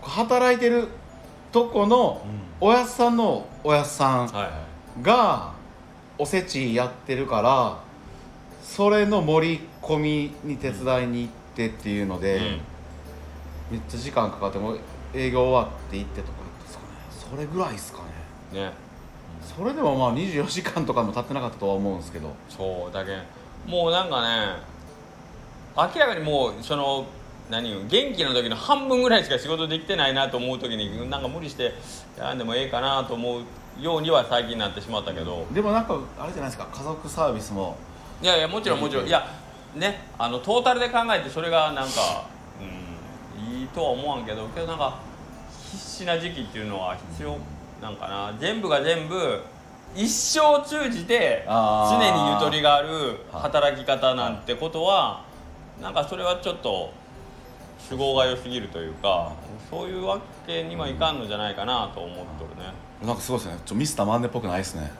[0.02, 0.88] 働いてる
[1.52, 2.24] とこの
[2.60, 5.52] おやっさんのおやっさんが
[6.18, 7.78] おせちやってるから
[8.62, 12.60] それの盛り込みに手伝いに行ってっていうので、
[13.70, 14.76] めっちゃ時間かかっても
[15.14, 16.88] 営業終わって行ってとかですかね。
[17.10, 18.04] それぐらいですかね。
[18.52, 18.72] うんね、
[19.42, 22.34] それでもまあ24時間とかも経ってなかったとは思うんですけど。
[22.48, 23.22] そうだけん。
[23.66, 24.76] もうなんかね
[25.76, 27.06] 明らかにもうその
[27.50, 31.74] 何よ元気な時の半分ぐらいしか仕事できてないなと思う時になんか無理して
[32.18, 33.42] やんでもええかなと思う
[33.80, 35.46] ようには最近なってしまったけど。
[35.52, 36.68] でもなんかあれじゃないですか。
[36.72, 37.76] 家族サービスも。
[38.22, 39.06] いやいやもちろんもちろん。
[39.06, 39.26] いや
[39.74, 42.35] ねあのトータルで考えてそれがなんか、うん、
[43.56, 44.98] いいとは思わんけどけどなんか
[45.72, 47.36] 必死な時期っていうのは必要
[47.80, 48.34] なんかな。
[48.38, 49.42] 全部が全部
[49.94, 55.24] 一生通じて常にゆとりがある働き方なんてことは
[55.80, 56.92] なんかそれはちょっと
[57.88, 59.32] 都合が良すぎるというか
[59.70, 62.72] そういうわけにはいかんのじゃないかなと思っとるね。
[63.02, 63.58] なんかすごいですね。
[63.64, 64.90] ちょミスターマンデーっぽくないですね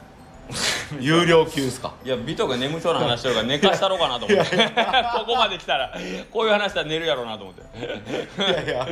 [0.99, 1.93] 有料級ですか？
[2.05, 4.57] いや美とが眠そうな話してるから 寝かしたろうかなと思って。
[5.17, 5.93] ここまで来たら
[6.31, 8.41] こういう話したら寝るやろうなと思って。
[8.41, 8.87] いやいや。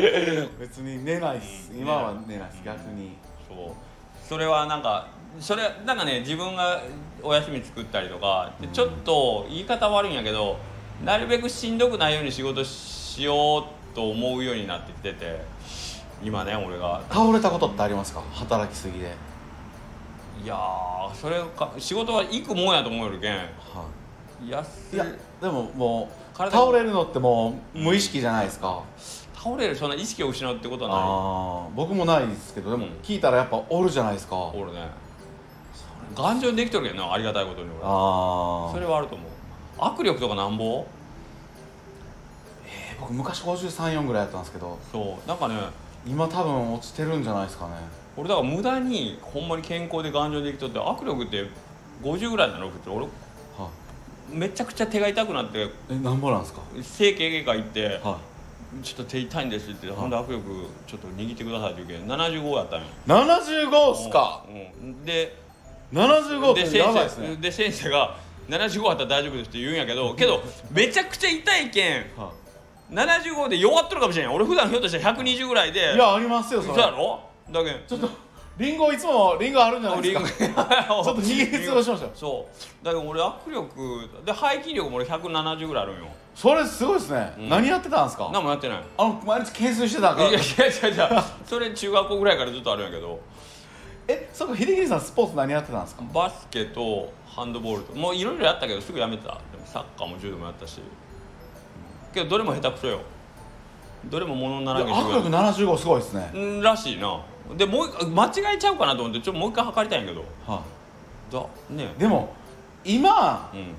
[0.59, 1.71] 別に寝ないです。
[1.77, 2.61] 今は寝ないです。
[2.65, 3.11] 逆に。
[3.47, 4.27] そう。
[4.27, 5.07] それはなんか
[5.39, 6.81] それなんかね自分が
[7.21, 10.57] お休み作ったりとかでちょっと言い方悪いんやけど
[11.03, 15.41] なるべくしんどくないように仕事しようと思うようになってきてて
[16.23, 17.01] 今ね俺が。
[17.11, 18.21] 倒れたことってありますか？
[18.33, 19.13] 働きすぎで、
[20.45, 23.35] いやーそれか仕事は行くもんやと思うよるけん。
[23.35, 23.41] は
[24.47, 25.05] 安い、いや
[25.41, 28.83] でももう体倒れるのってもう無意識じゃないですか、
[29.33, 30.99] 倒れるそんな意識を失うってことはない。
[30.99, 31.03] あ
[31.67, 32.91] あ僕もないですけどでもうん。
[33.01, 34.87] 聞いたらやっぱおるじゃないですか、あ俺ね。
[36.15, 37.79] 頑丈にできとるけどなありがたいことに俺。
[37.81, 39.31] あそれはあると思う。
[39.79, 40.85] 握力とかなんぼ？
[42.99, 44.77] 僕昔534ぐらいやったんですけど。
[44.91, 45.27] そう。
[45.27, 45.55] なんかね。
[46.07, 47.71] 今多分落ちてるんじゃないですかね
[48.17, 51.45] 俺だから無駄にほんまに健康で頑丈にできとって握力って
[52.01, 53.11] 50ぐらいなの普通俺は
[54.31, 55.69] めちゃくちゃ手が痛くなって。
[55.89, 56.61] えなんぼなんですか？
[56.81, 58.19] 整形外科行っては
[58.83, 62.85] ちょっと手痛いんですってほんで握力ちょっと握ってくださいって言うけん75やったんよ。
[62.85, 64.43] い75っすか？
[64.49, 65.05] うん、うん。
[65.05, 65.35] で
[65.93, 67.27] 75ってで先やばいですね。
[67.35, 68.17] 生で先生が
[68.49, 70.41] 75あったら大丈夫ですって言うんやけどけど
[70.71, 72.31] めちゃくちゃ痛いけんは
[72.91, 74.33] 75で弱っとるかもしれん。
[74.33, 75.91] 俺普段ひょっとしたら120ぐらいで。
[75.93, 76.73] いいやありますよそれ。
[76.73, 77.21] そうやろ？
[77.51, 77.83] だけん。
[77.87, 78.09] ちょっと
[78.57, 80.65] リンゴいつもリンゴあるんじゃないですか？
[80.87, 82.11] ちょっと 握りつぶしましたよ。
[82.15, 82.47] そ
[82.81, 82.85] う。
[82.85, 86.05] だけど俺握力で背筋力も俺170ぐらいあるんよ。
[86.33, 87.49] それすごいですね、うん。
[87.49, 88.29] 何やってたんですか？
[88.33, 88.83] 何もやってない。
[88.97, 90.23] あの毎日懸垂してたんか？
[90.23, 93.19] いやいや違う違うそれ中学校ぐらいからずっとあるんやけど。
[94.07, 96.03] えそっか秀樹さんスポーツ何やってたんですか？
[96.13, 97.93] バスケとハンドボールと。
[97.97, 99.31] もういろいろやったけどすぐやめてた。
[99.33, 100.79] でもサッカーも柔道もやったし。
[102.13, 102.99] けどどれも下手くそよ。
[104.05, 104.75] どれも物にない。
[104.75, 107.19] らんけや握力75すごいですね、うんらしいな
[107.53, 110.25] でもう一間違えちゃうかなと思ってちょっともう一回測りたいんやけど。
[110.47, 110.61] は
[111.31, 112.33] だねい、でも
[112.83, 113.75] 今うん。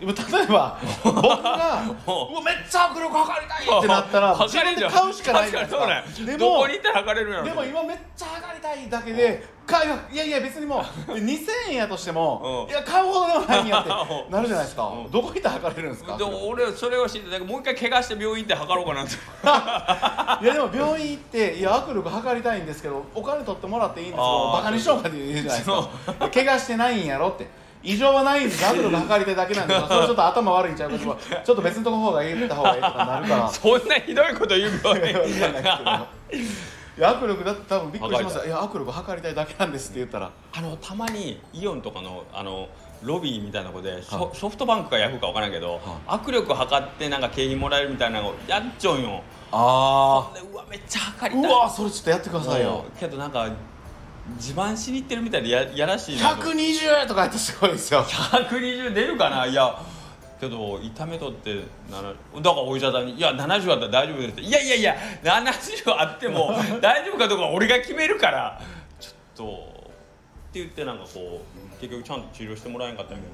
[0.00, 2.28] 今例えば 僕がお。
[2.28, 7.44] うわめっちゃ握力測りたいってなったら自分で買うしかないじゃないです確かにかそうねでもどこに行ったら測れるんやろ。
[7.46, 12.70] でも今めっちゃ測りたいだけで買いいやいや別にもう 2000円やとしてもうん。
[12.70, 13.90] いや買うほどでもないんやって
[14.26, 14.32] うん。
[14.32, 14.84] なるじゃないですか。
[14.84, 15.10] うん。
[15.10, 16.16] どこ行ったら測れるんですか？
[16.16, 19.12] でも俺それを知ってだからもう一回怪我して病院行って測ろうかなって
[20.44, 24.46] いやでも病院行っていや握力測りたいんですけどお金取ってもらっていいんですけあー。
[24.46, 25.88] どバカにしようかって言うじゃないですか。
[26.32, 27.46] 怪我してないんやろって。
[27.80, 29.86] 異常はないんです握力測りたいだけなんですよ。
[29.86, 33.48] それちょっと頭悪いんちゃうかとかちょっと別のとこ方がいいった方がいいとかなるから。
[33.48, 35.90] そんなひどいこと言う病院わかんないですけど
[36.98, 38.38] いや握力だって多分びっくりします。
[38.38, 38.48] よい。
[38.48, 40.32] や握力測りたいだけなんですって言ったら。
[40.52, 42.68] あのたまにイオンとかのあの
[43.04, 49.22] ロビーみたいなとこでソ,、フトバンクかヤフーか分からんけど、は握力測ってなんか景品もらえるみたいなのをやっちょんよ。
[49.52, 51.52] あでうわめっちゃ測りたい。
[51.52, 52.84] うわそれちょっとやってくださいよ。
[52.98, 53.48] けどなんか
[54.36, 56.42] 自慢しに行ってるみたいでややらしいなと。
[56.50, 58.02] 120とかやってすごいですよ。
[58.02, 59.46] 120出るかな？
[59.46, 59.80] いや
[60.40, 68.60] けど痛めとってならだからお医者さんに「いや70あったら大丈夫です」って「いやいやいや70あっても 大丈夫かどうかは俺が決めるから。
[69.00, 69.44] ちょっと」
[70.48, 71.42] って言ってなんかこ
[71.76, 73.28] う結局ちゃんと治療してもらえんかったんやけ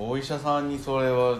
[0.00, 0.08] ど。
[0.10, 1.34] お医者さんにそれは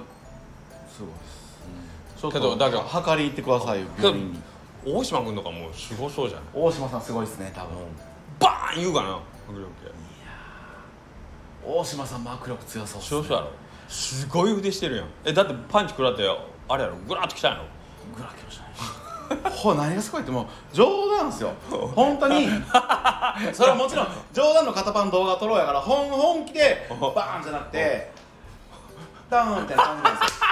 [0.87, 2.21] すごいです。
[2.21, 4.41] ちょっとけどだから測り行ってくださいよ病院に。
[4.85, 7.71] 大島君とかもうすごそうじゃん大島さんすごいですね多分。
[8.39, 9.19] バーン言うかな
[9.49, 9.71] 迫力
[11.65, 13.51] 大島さんも握力強そうっすそうそうやろ
[13.93, 15.07] すごい腕してるやん。
[15.25, 16.23] えだってパンチ食らって
[16.69, 16.97] あれやろ？
[17.07, 17.65] グラッときたんやろ
[18.17, 19.51] グラきましたね。
[19.57, 21.53] ほ何がすごいってもう冗談ですよ。
[21.95, 22.49] 本当に。
[23.53, 28.13] それはもちろん冗談の肩パン動画撮ろうやから本本気でバーンじゃなくて
[29.33, 30.43] ダウンみたいな感じなんですよ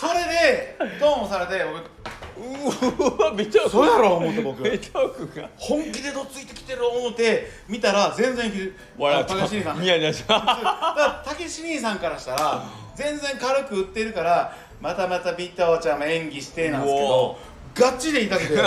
[0.00, 1.92] それでドーンされて僕
[2.34, 5.48] うわめちゃそうやろ思って僕めちゃくが。
[5.56, 8.50] 本気でどついてきてる思って見たら全然
[8.98, 9.82] 笑高橋兄さん。
[9.82, 12.64] いやいやだからたけし兄さんからしたら
[12.96, 17.38] 全然軽く売ってるからまたまたビッタオちゃんも演技してなんですけうど
[17.74, 18.56] ガチで痛くて。
[18.56, 18.62] そ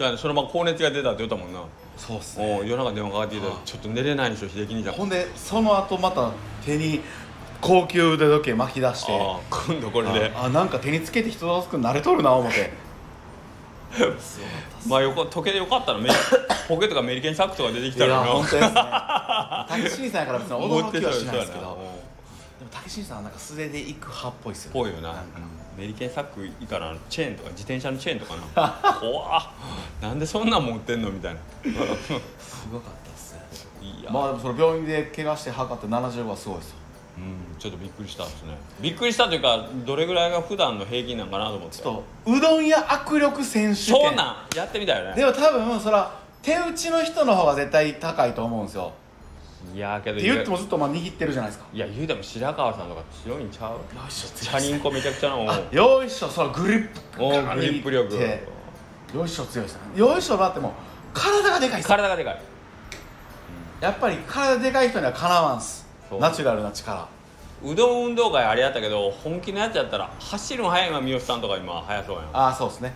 [0.00, 1.62] うやねそのまま高熱が出たって言ったもんな。
[1.96, 4.94] そうっすおう夜中電話かかってきてはあちょっと寝れないんでしょ秀樹兄ちゃん。
[4.94, 6.30] ほんでその後また
[6.64, 7.00] 手に
[7.60, 9.12] 高級腕時計巻き出して。
[9.50, 10.32] 今度これで。
[10.34, 12.70] ああなんか手につけて人助くん慣れとるな思って。
[14.86, 16.14] まあよか時計でよかったのメリ
[16.68, 18.26] ポケットがメリケンサックとか出てきたらな。
[18.26, 18.74] 本当ですね。
[19.68, 21.62] 竹新さんやから別に驚きはしないですけど。
[21.64, 25.22] でも竹新さんはなんか素手で行く派っぽいっすよぽいよな。
[25.76, 28.98] メリケンサックいいからチェーンとか自転車のチェーンとかな。
[29.00, 29.42] 怖っ。
[30.00, 31.40] なんでそんなん持ってんのみたいな。
[31.62, 31.70] す
[32.72, 33.34] ごかったっす。
[33.34, 33.40] ね
[34.00, 36.77] いや、まあでもその病院で怪我して測って75はすごいですよ
[37.18, 38.56] うん、ちょっとびっくりしたですね。
[38.80, 41.78] びっくりしたというかどれぐらいが普段の平均なんかなと思って。
[41.78, 43.94] ちょっとうどん屋握力選手権。
[43.94, 45.16] そうなんやってみたよね。
[45.16, 48.92] でも多分そら手打ちの人の方が絶対高いと思うんですよ。
[49.74, 51.66] いやけど言ってもずっとまあ握ってるじゃないですか。
[51.74, 53.72] いや言うても白川さんとか強いんちゃう？
[53.72, 57.24] よいしょチャリンコめちゃくちゃなよいしょそのグリップ。
[57.24, 58.14] おうグリップ力。
[58.14, 59.80] よいしょ強いですね。
[59.98, 60.72] よいしょだってもう
[61.12, 62.40] 体がでかい体がでかい。
[63.80, 65.87] やっぱり体でかい人にはかなわんす
[66.18, 67.06] ナチュラルな力。
[67.62, 72.24] うどん運動会あれやったけど本気のやつやったら走るの速いのは三好さんとか今速そうやん。
[72.26, 72.94] ねああそうですね。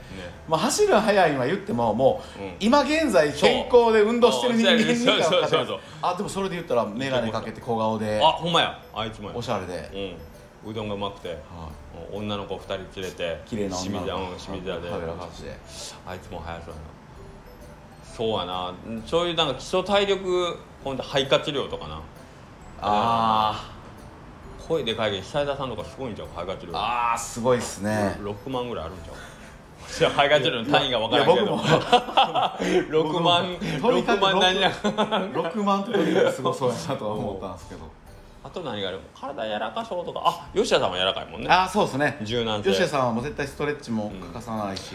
[0.49, 2.53] まあ走るの速いは言ってももう、うん。
[2.61, 5.81] 今現在健康で運動してる人間に そうそうそうそうそう。
[6.01, 8.21] あでもそれで言ったら眼鏡かけて小顔で。
[8.23, 8.79] あほんまや。
[8.95, 9.37] あいつもや。
[9.37, 10.17] おしゃれで、
[10.65, 10.71] うん。
[10.71, 11.31] うどんがうまくて。
[11.31, 11.69] は
[12.13, 14.89] 女の子2人連れてい綺麗な清水屋うん女の子清水屋で。
[14.89, 15.57] 食べらかして。
[16.07, 16.83] あいつも速そうやな。
[18.17, 19.03] そうやな。
[19.07, 22.01] そういうなんか基礎体力ほんと肺活量とかな
[22.83, 23.69] あ
[24.67, 26.29] 声でかいけど久枝さんとかすごいんちゃう？
[26.35, 28.17] 肺活量ーあーすごいっすね。
[28.21, 29.15] 6万ぐらいあるんちゃう？
[29.99, 31.41] じゃあ肺活量の単位が分からんけど。
[31.41, 31.53] いや
[32.93, 33.21] 僕も。
[33.21, 37.81] 6万とにか6く万何や？6万ってとにかくすごそうやなとは思ったんですけど。
[38.45, 39.01] あと何がある？
[39.21, 40.21] 体柔らかそうとか。
[40.25, 41.49] あ吉田さんは柔らかいもんね。
[41.49, 42.19] ああそうですね。
[42.23, 42.71] 柔軟性。
[42.71, 44.95] 吉田さんはもう絶対ストレッチも欠かさないし、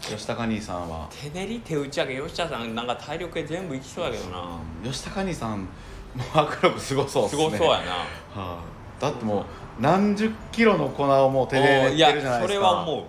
[0.00, 1.06] 吉高兄さんは。
[1.10, 4.44] 手練り手打ち上げ吉田さんなんか体力系全部いきそうやけどな。
[4.84, 5.68] 吉高兄さん
[6.16, 8.42] 握力すごそうですすねごそうやな。
[8.42, 8.58] は
[8.98, 9.02] い。
[9.02, 9.44] だってもう
[9.80, 12.40] 何十キロの粉をもう手で練ってるじゃないですか。
[12.42, 13.04] それは思う、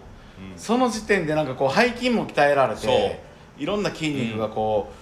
[0.56, 2.86] その時点でなんかこう背筋も鍛えられそう。
[2.86, 3.24] て
[3.58, 4.93] いろんな筋肉がこう、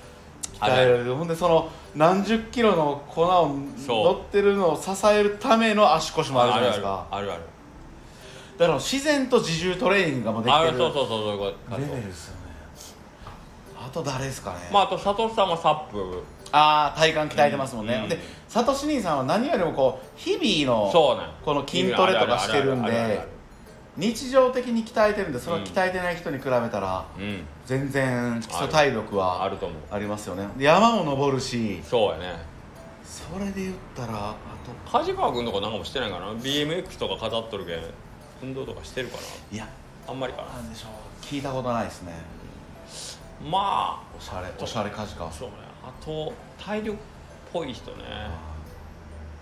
[0.53, 0.59] うん。
[0.59, 7.07] 鍛えられるほんでその何十キロの粉をそう乗ってるのを支えるための足腰もあるじゃないですか。
[7.11, 7.41] あるある。
[8.57, 11.77] だから自然と自重トレーニングがもうできあるてるそうそうそうそういうこと。
[11.77, 12.39] レベルですよね。
[13.81, 16.21] あと誰ですかね、まああと佐藤さんはサップ
[16.51, 18.09] ああ体幹鍛えてますもんね、うん。
[18.09, 20.91] でサトシ兄さんは何よりもこう日々の
[21.43, 23.21] この筋トレとかしてるんで
[23.97, 27.43] 日常的に鍛えてるんでそれを鍛えてない人に比べたらうん。
[27.65, 29.57] 全然基礎体力はある。
[29.57, 29.77] と思う。
[29.91, 30.47] ありますよね。
[30.57, 32.35] で山も登るしそうやね。
[33.03, 34.35] それで言ったらあ
[34.91, 37.79] 梶川君とかなんかもしてないかな？BMX とか飾っとるけん
[38.41, 39.71] 運動とかしてるかといやな
[40.07, 40.47] あんまりかな。
[40.53, 41.23] なんでしょう。
[41.23, 42.13] 聞いたことないですね。
[43.49, 45.29] まおしゃれおしゃれ梶川。
[45.29, 45.55] あそうね
[45.89, 46.31] あと
[46.63, 47.01] 体力っ
[47.51, 47.97] ぽい人ね。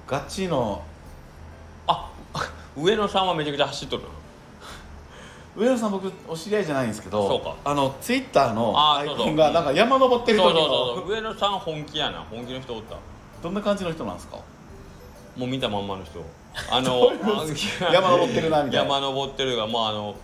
[0.07, 0.81] ガチの。
[1.87, 2.09] あ
[2.77, 4.03] 上野さんはめちゃくちゃ走っとる
[5.55, 7.55] 上野さん僕お知り合いじゃないんですけどそうか。
[7.65, 11.09] あのツイッターのアイコンがなんか山登ってる時そうそうのそうそう。
[11.11, 12.23] 上野さん本気やな。
[12.29, 12.95] 本気の人おった。
[13.41, 14.37] どんな感じの人なんですか？
[15.35, 16.23] もう見たまんまの人。
[16.71, 17.11] あの
[17.89, 18.93] あ山登ってるなみたいな。
[18.95, 20.15] 山登ってるがもうあの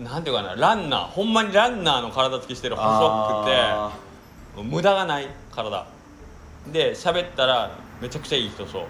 [0.00, 1.06] なんていうかなランナー。
[1.06, 4.03] ほんまにランナーの体つきしてる細あくて
[4.62, 5.86] 無駄がない体。
[6.72, 8.82] で喋ったらめちゃくちゃいい人そう。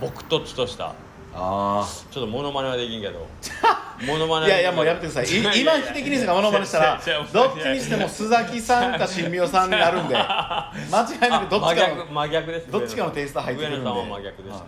[0.00, 0.08] 朴
[0.38, 0.86] 突とした。
[0.86, 0.92] ー。
[1.34, 3.26] あちょっとモノマネはできんけど。
[4.06, 5.38] モノマネーいやいやもうやめてください。
[5.38, 7.00] い今秀樹兄さんがモノマネしたら
[7.32, 10.72] どっちにしても須崎さんか新明さんになるんで 間
[11.08, 13.90] 違いなくどっ真ちかの逆真逆ですどっちかのテイスト入ってくるんで。
[13.90, 14.60] 上野さんは真逆ですね、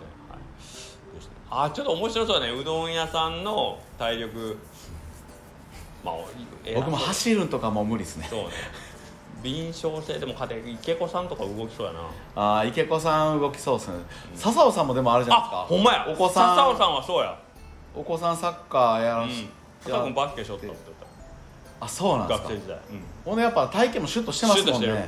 [1.49, 1.67] はい。
[1.67, 2.51] あちょっと面白そうだね。
[2.53, 4.57] うどん屋さんの体力。
[6.03, 6.15] まあ
[6.75, 8.27] 僕も走るんとかもう無理ですね。
[8.29, 8.49] そうね
[9.45, 11.99] 敏捷性でも勝てる池子さんとか動きそうやな。
[12.35, 13.95] ああ池子さん動きそうですね。
[14.33, 15.57] 笹尾さんもでもあるじゃないですか。
[15.61, 16.07] あほんまや。
[16.09, 16.55] お子さん。
[16.55, 17.37] 笹尾さんはそうや。
[17.95, 19.29] お子さんサッカーやうん。
[19.29, 19.47] らし、
[19.87, 20.75] 多分バスケしょったって
[21.79, 22.47] あそうなん言ですか。
[22.47, 22.77] った学生時代。
[22.77, 23.03] うん。
[23.23, 24.87] ほんでやっぱ体型もシュッとしてますもんね。
[24.87, 25.05] うん。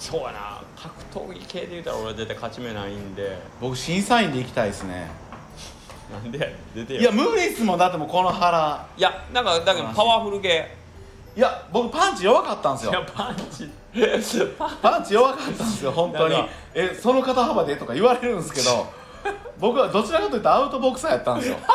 [0.00, 0.60] そうやな。
[0.76, 3.38] 格闘技系で言うたら俺は絶対勝ち目ないんで。
[3.60, 5.08] 僕審査員で行きたいですね。
[6.12, 7.00] なんでや出てよ。
[7.00, 7.78] いや無理っすもん。
[7.78, 8.88] だってもうこの腹。
[8.96, 10.83] いやなんかだけどパワフル系
[11.36, 12.92] いや僕パンチ弱かったんですよ。
[12.92, 13.68] いやパンチ。
[14.82, 16.36] パンチ弱かったんですよ本当に。
[16.74, 18.86] えその肩幅でとか言われるんですけど
[19.58, 21.56] 僕はどちらかというとアウトボクサーやったんですよ。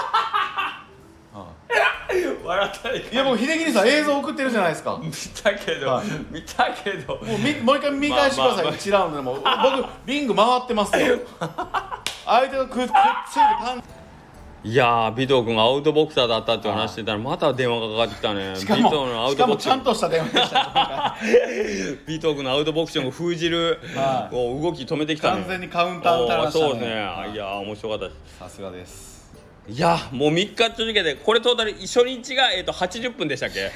[2.43, 4.91] 笑ったらいや僕秀樹兄さん映像送ってるじゃないですか。
[4.93, 6.05] も見たけど、はい。
[6.31, 7.15] 見たけど。
[7.15, 9.35] うみもう一回見返してください、まあまあ1ラウンドでも。
[9.35, 11.19] 僕リング回ってますよ。
[12.25, 12.93] 相手がくくっついて
[13.61, 13.83] パン
[14.61, 18.55] いやー尾藤君がアウトボクサーだったって話してたらまた電話がかかってきたね。
[18.57, 24.35] しか尾藤のアもしかもウトボクシちゃんとした電話でした尾藤君のアウトボクションを封じる、はい。
[24.35, 25.41] 動き止めてきたね。
[25.43, 26.65] 完全にカウンター打たれましたね。
[26.65, 27.31] おーそうですね、はい。
[27.31, 29.09] い、やー面白かったさすがです。
[29.69, 33.69] いやもう3日続けてこれトータル初日が、えー、と80分でしたっけ？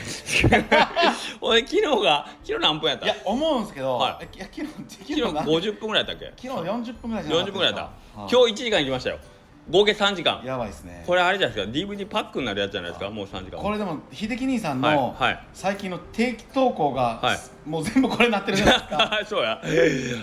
[1.40, 3.06] 俺昨日が昨日何分やった？
[3.06, 4.38] いや思うんですけど、はい。
[4.38, 6.48] いや昨日昨昨日日な50分ぐらいやったっけ？
[6.50, 9.18] 昨日40分ぐらいじゃなか40分ぐらいやった、はい今日1時間行きましたよ
[9.70, 10.42] 合計3時間。
[10.44, 11.04] やばいですね。
[11.08, 11.74] これあれじゃないですか。
[11.94, 13.10] DVD パックになるやつじゃないですか？
[13.10, 13.62] もう3時間。
[13.62, 14.96] これでも秀樹兄さんはい。
[14.96, 15.40] のはい。
[15.54, 17.70] 最近の定期投稿が、はい。
[17.70, 19.20] もう全部これになってるじゃないですか。
[19.26, 19.62] そうや。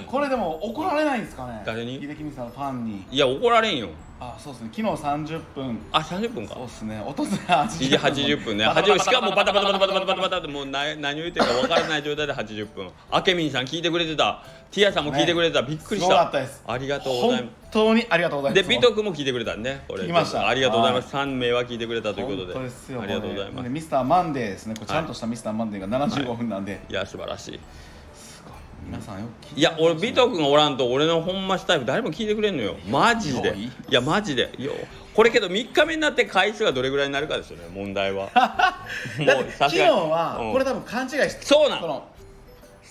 [0.07, 1.62] これでも怒られないんですかね？
[1.64, 2.01] 誰に？
[2.01, 3.05] 秀樹兄さんのファンに。
[3.11, 3.88] いや怒られんよ
[4.21, 4.71] あそうですね。
[4.75, 5.79] 昨日30分。
[5.93, 6.55] あ30分か。
[6.55, 7.03] そうですね。
[7.07, 8.57] おととい80 1時80分。
[8.59, 16.33] ねバタバタ80しかもバタバタバタバタバタバタってもうな何を言ってるか分からない状態で80分あけみんさん聞いてくれてたティアさんも聞いてくれてた、びっくりした
[16.66, 27.61] ありがとうございま本当にありがとうございますすでビト君も聞いてくれたねこれ聞きましたありがとうございます、3名は聞いてくれたということで本当ですよありがとうございますでミスターマンデーですねこれちゃんとしたミスターマンデーが75分なんで、いや素晴らしい
[28.85, 32.76] 皆さんよく聞いていや俺ビト君がおらんと俺のほんまスタイル誰も聞いてくれんのよ。
[32.89, 33.49] マジで。
[33.49, 33.70] よいい。
[33.91, 34.51] やマジで。
[34.59, 34.72] よ
[35.14, 38.31] これけど3日目になって回数がどれぐらいになるかですよね問題は。
[39.18, 40.53] も だって昨日はうん。
[40.53, 42.07] これ多分勘違いしてそうなのの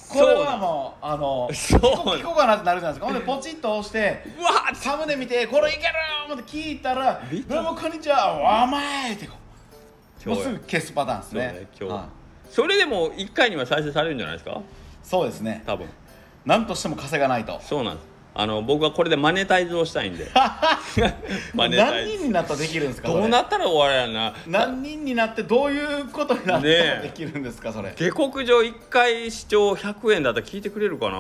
[0.09, 3.05] これはもうあの聞こ聞こうかなってなるじゃないですか。
[3.05, 5.85] ほんでポチッと押してうわーサムネ見てこれいける
[6.25, 8.33] 思って聞いたら見「どうもこんにちは
[8.63, 9.27] お前!」って
[10.25, 11.39] もうすぐ消すパターンですね。
[11.47, 12.01] ね今日、は。
[12.01, 12.53] い。
[12.53, 14.59] それでも1回には再生されるんじゃないですか？
[15.09, 15.63] そうですね。
[15.65, 15.87] 多分。
[16.45, 17.59] 何としても稼がないと。
[17.63, 18.07] そうなんです。
[18.35, 20.29] あの僕はこれでマネタイズをしたいんで。
[21.55, 24.35] マネタイズ何人になったらできるんですかどうなったら終わりやな。
[24.45, 27.01] 何人になってどういうことになったねらえ。
[27.01, 27.91] できるんですかそれ。
[27.97, 31.17] 下克上1回視聴100円だったら聞いてくれるかな。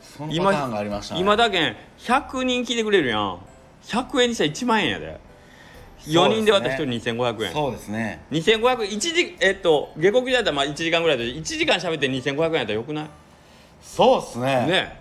[0.00, 1.20] そのパターンがありましたね。
[1.20, 3.38] 今だけん100人聞いてくれるやん。
[3.82, 5.27] 100円にしたら1万円やで
[6.06, 7.52] 4人で割ったら1人2500円。
[7.52, 8.24] そうですね。
[8.30, 13.06] 2500円1時えっと下克上だったらまあ1時間ぐらいで1時間喋って2500円やったらよくない？
[13.82, 14.66] そうですね。
[14.66, 15.00] ね。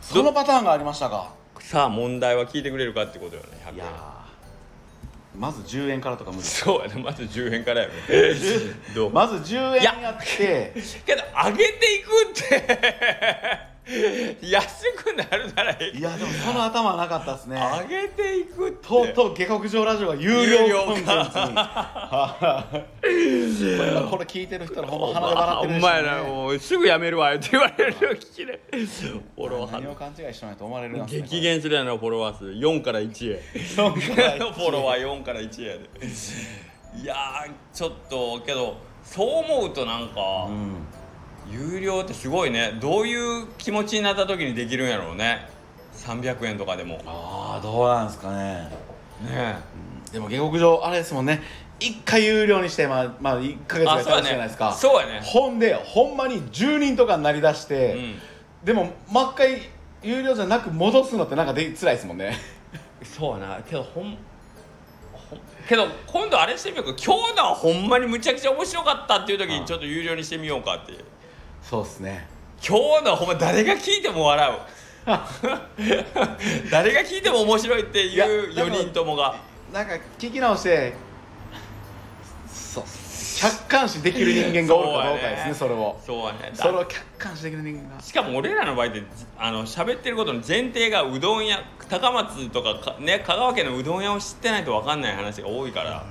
[0.00, 1.32] そのパターンがありましたか？
[1.60, 3.74] さあ問題は聞いてくれるかってことよね100円。
[3.76, 4.22] いやー。
[5.38, 6.42] まず10円からとか無理。
[6.42, 7.02] そうやね。
[7.02, 7.94] まず10円からやね。
[8.94, 9.10] どう？
[9.12, 10.72] まず10円やって。
[11.06, 13.71] けど上げていくって
[14.42, 15.98] 安くなるならいい。
[15.98, 17.60] いやでもその頭はなかったですね。
[17.88, 18.86] 上げていくって。
[18.86, 21.14] とうとう下克上ラジオが有有料料コンテンツに。
[21.14, 25.78] はいこれこれ聞いてる人らほんま鼻で笑ってるね。
[25.78, 29.72] お前らもうすぐやめるわって言われるよ聞きでフォロワー。
[29.72, 32.44] 何を勘違いしてないと思われるね激減するやなフォロワー数。
[32.50, 33.42] 4から1へ。
[33.74, 35.80] フォロワー4から1やで。
[37.02, 40.86] いやーちょっとけどそう思うとなんか、うん
[41.50, 42.78] 有料ってすごいね。
[42.80, 45.48] どういう気持ちになった時にできるんやろうね。
[45.94, 47.00] 300円とかでも。
[47.06, 48.70] ああどうなんですかね。
[49.22, 49.56] ね
[50.12, 51.42] でも下克上あれですもんね。
[51.80, 54.72] 一回有料にしてまあまあ1か月ぐらい経つじゃないですか。
[54.72, 55.20] そうやね。
[55.24, 58.14] ほんでほんまに10人とかになりだして、うん。
[58.64, 59.58] でももう一回
[60.02, 62.36] 有料じゃなく戻すのってなんかで辛いですもんね。
[63.02, 63.60] そうやな。
[63.62, 64.16] けどほん
[65.12, 67.02] ほんけど今度あれしてみようか。
[67.04, 71.04] 今日のはほんまにむちゃくちゃ面白かったっていう時にちょっと有料にしてみようかっていう
[71.62, 72.28] そうですね。
[72.66, 74.54] 今日のはほんま誰が聞いても笑う。
[76.70, 79.34] 誰が聞いても面白いっていう4人ともが。
[79.72, 80.92] なんか聞き直して
[82.46, 82.84] そう
[83.40, 85.98] 客観視できる人間がおるかどうかですねそれを。
[86.06, 86.52] そうやね。
[86.54, 88.00] それを客観視できる人間が。
[88.00, 89.02] しかも俺らの場合って
[89.36, 91.58] あの喋ってることの前提がうどん屋
[91.88, 96.04] 高松とかかね香川県のうどん屋を知ってないと分かんない話が多いから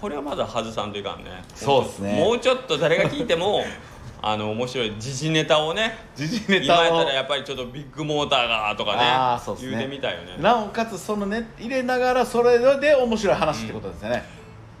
[0.00, 1.42] これはまだ外さんといかんね。
[1.56, 2.20] そうっすね。
[2.20, 3.64] もうちょっと誰が聞いても
[4.28, 9.70] あの面白い時事ネタをね時事ネ今やタをったらやっぱりちょっとビッグモーターがとかねそうっすね。
[9.70, 10.36] 言うてみたいよね。
[10.42, 14.24] なおかつそのね入れながらそれで面白い話ってことですよね、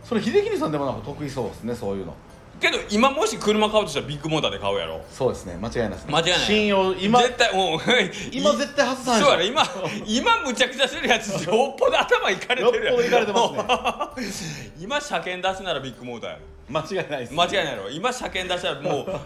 [0.02, 2.14] それ秀樹さんでもなんか得意そうですねそういうの。
[2.58, 5.04] けど今もし車買うとしたらビッグモーターで買うやろ。
[5.08, 6.12] そうですね間違いないですね。
[6.12, 6.38] 間違いない。
[6.40, 7.80] 信用今絶対もう
[8.32, 9.62] 今絶対外さないそうやね今
[10.06, 14.72] 今むちゃくちゃするやつよっぽど頭いかれてるやんよっぽどいかれてますね。
[14.82, 19.20] 今車検出すならビッグモーターやろ間違いないです、間違いないやろ今車検出したらもう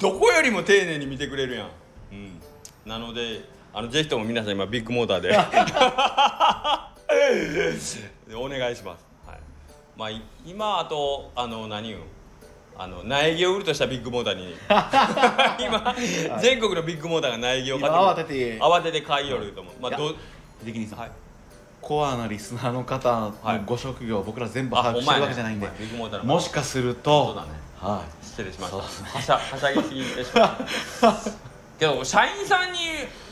[0.00, 1.68] どこよりも丁寧に見てくれるやん、
[2.12, 2.40] うん、
[2.86, 5.28] なのであのぜひとも皆さん今ビッグモーターで。
[8.28, 9.38] で お願いします、はい。
[9.96, 12.02] まあ、い今あとあの何言うん
[12.76, 14.54] あの苗木を売るとしたビッグモーターに。
[15.64, 15.96] 今、
[16.40, 18.58] 全国のビッグモーターが苗木を買って今慌てて。
[18.60, 20.14] 慌てて買い寄ると思う、まあど
[20.64, 21.10] 秀樹さん、はい
[21.88, 23.62] コアなリスナーの方のはい。
[23.64, 25.66] ご職業、僕ら全部あ把握してるわけじゃないんで、
[26.22, 27.40] もしかするそとね。
[27.78, 30.58] は失礼しましたはしゃはしゃぎすぎてしま
[31.78, 32.78] けど社員さんに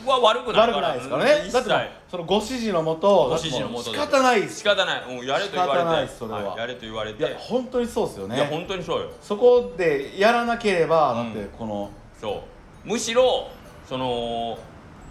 [0.05, 1.43] は悪くない悪くないですからね。
[1.45, 3.97] 一だってそのご指示のもとご指示の下で。
[3.97, 5.83] 仕方ない仕方ない、うん、やれと言われて。
[5.83, 6.57] 仕方ないそれは。
[6.57, 7.23] やれと言われて。
[7.23, 9.11] いや本当にそうですよいやね本当にそうよ。
[9.21, 11.31] そこでやらなければだうん。
[11.31, 12.41] ってこのそ
[12.85, 12.89] う。
[12.89, 13.49] むしろ
[13.87, 14.57] その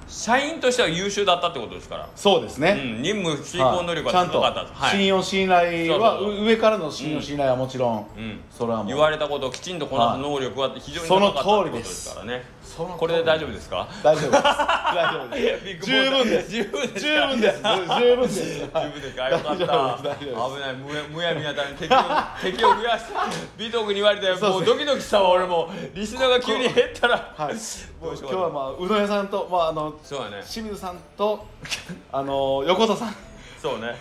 [0.08, 2.80] 社員としては優秀だったってことですから、そうですね。
[2.96, 4.14] うん、任務遂行能力はい。
[4.14, 4.90] ちゃんとが高かったです、はい。
[4.92, 12.56] 信用信頼は上からの信用信頼はもちろんうん、それは言われたことをきちんとこなす能力は非常に高かったってことですからね。
[12.98, 13.88] これで大丈夫ですか？
[14.02, 14.42] 大丈夫です。
[14.42, 15.64] 大丈夫です。
[15.64, 16.50] ビッグ十分です。
[16.50, 17.76] 十分ですか？
[17.76, 18.00] 十分です。
[18.00, 18.44] 十分です。
[18.44, 19.16] 十分です。
[19.16, 19.56] かよかった。
[19.56, 20.74] 危ない。
[20.76, 21.96] むやむやみやたら敵を
[22.42, 23.12] 敵を増やして
[23.56, 25.30] 美徳に言われてそうもうドキドキしたわ。
[25.30, 25.70] 俺も。
[25.94, 27.32] リスナーが急に減ったら。
[27.36, 27.54] はい。
[27.54, 30.42] どうしよう今日はまあうどん屋さんとまああのそうやね。
[30.48, 31.46] 清水さんと
[32.12, 33.14] あの横田さん。
[33.60, 33.96] そうね。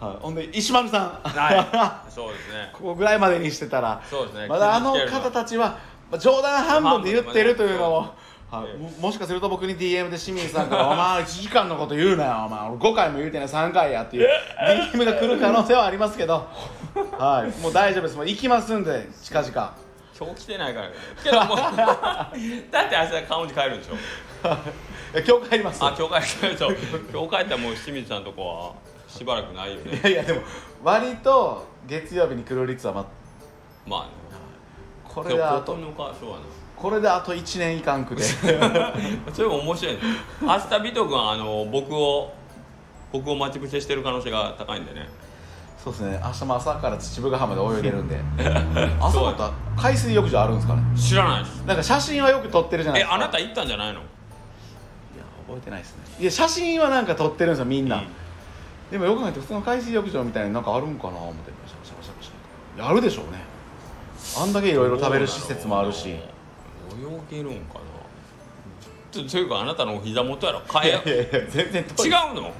[0.00, 0.16] はい。
[0.22, 1.28] ほんで石丸さん。
[1.28, 2.10] はい。
[2.10, 2.70] そうですね。
[2.72, 4.00] ここぐらいまでにしてたら。
[4.08, 4.46] そうですね。
[4.46, 5.78] まだあの方たちは
[6.10, 8.14] まあ冗談半分で言ってるというのも、
[8.50, 12.68] 半はいええももしかすると僕に DM で清水さんから「お前 1時間のこと言うなよお前。
[12.68, 13.48] 俺5回も言うてない。
[13.48, 14.28] 3回や」っていう
[14.92, 16.46] DM が来る可能性はありますけど、
[17.18, 18.16] はい、もう大丈夫です。
[18.16, 19.84] もう行きますんで近々。
[20.16, 20.90] 今日来てないから
[21.24, 23.94] けどもうだって明日カウンジ帰るんでしょ
[25.14, 25.16] い。
[25.16, 25.82] や今日帰ります。
[25.84, 26.72] あ今日帰ると
[27.12, 28.74] 今日帰ったらもう清水さんのとこは
[29.08, 29.98] しばらくないよね。
[29.98, 30.40] いやいやでも
[30.82, 33.06] 割と月曜日に来る率はま
[33.86, 34.10] まあね。
[35.04, 36.42] これであと9日そうやな
[36.76, 38.22] これであと1年いかんくて。
[39.32, 40.00] それも面白いね。
[40.42, 42.32] 明日ビト君はあの僕を
[43.12, 45.08] 僕を待ち伏せしてる可能性が高いんでね。
[45.82, 46.20] そうですね。
[46.24, 48.18] 明日も朝から秩父ヶ浜で泳いでるんで。
[49.00, 50.82] 朝方海水浴場あるんですかね。
[50.96, 51.60] 知らないです。
[51.64, 53.14] なんか写真はよく撮ってるじゃないですか。
[53.16, 54.00] えあなた行ったんじゃないの？
[55.54, 56.02] 覚えてないですね。
[56.20, 58.06] いや写真はなんか撮ってるんですよみんな、うん。
[58.90, 63.38] でもよく考えて普通の海水浴場みたいになんかあるんかな思ってシャバシャバシャバシャバあるでしょうね
[64.38, 66.08] あんだけいろいろ食べる施設もあるし。
[66.10, 67.80] 泳げるんかな。
[69.10, 70.60] とというかあなたのお膝元やろ。
[70.60, 71.00] かえいや
[71.48, 72.52] 全然遠い違うの？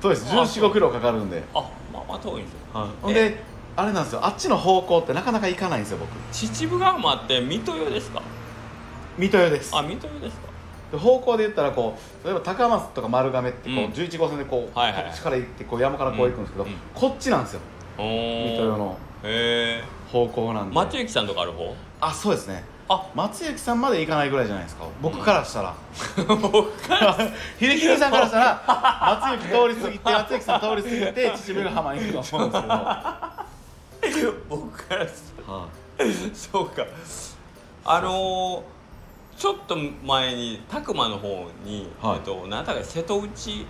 [0.00, 0.26] 遠いです。
[0.26, 2.58] 1 4 5キロかかるんで、あまあまあ遠いんですよ。
[3.00, 3.38] ほんで
[3.76, 4.26] あれなんですよ。
[4.26, 6.10] あっちの方向ってなかなか行かないんですよ僕。
[6.32, 8.22] 秩父ヶ浜って水戸湯ですか？
[9.18, 9.76] 水戸屋です。
[9.76, 10.46] あ水戸湯ですか。
[10.46, 10.51] で
[10.98, 13.92] 方向で言ったらこう例えば高松とか丸亀ってこう、うん。
[13.92, 15.10] 11号線でこう、はいはいはい。
[15.10, 16.70] こっちから行ってこう山からこう行くんですけど、うん。
[16.70, 17.60] うんこっちなんですよ。
[17.98, 18.98] 水戸屋の
[20.10, 20.74] 方向なんで。
[20.74, 21.74] 松雪さんとかある方？
[22.00, 22.64] あそうですね。
[22.88, 23.06] あ。
[23.14, 25.74] 松雪さんまで行かないぐらいじゃないですか僕からしたら、
[26.26, 27.16] 僕から
[27.60, 33.46] 秀樹さんからしたら松雪通り過ぎて松雪さん通り過ぎて秩父ヶ浜に行くと思うんですけど、は
[34.48, 35.34] 僕からす
[36.00, 36.30] い。
[36.34, 36.84] そうか。
[37.84, 38.62] あのー
[39.36, 42.16] ちょっと前に拓磨の方に、はい。
[42.16, 43.66] えっと何だか瀬戸内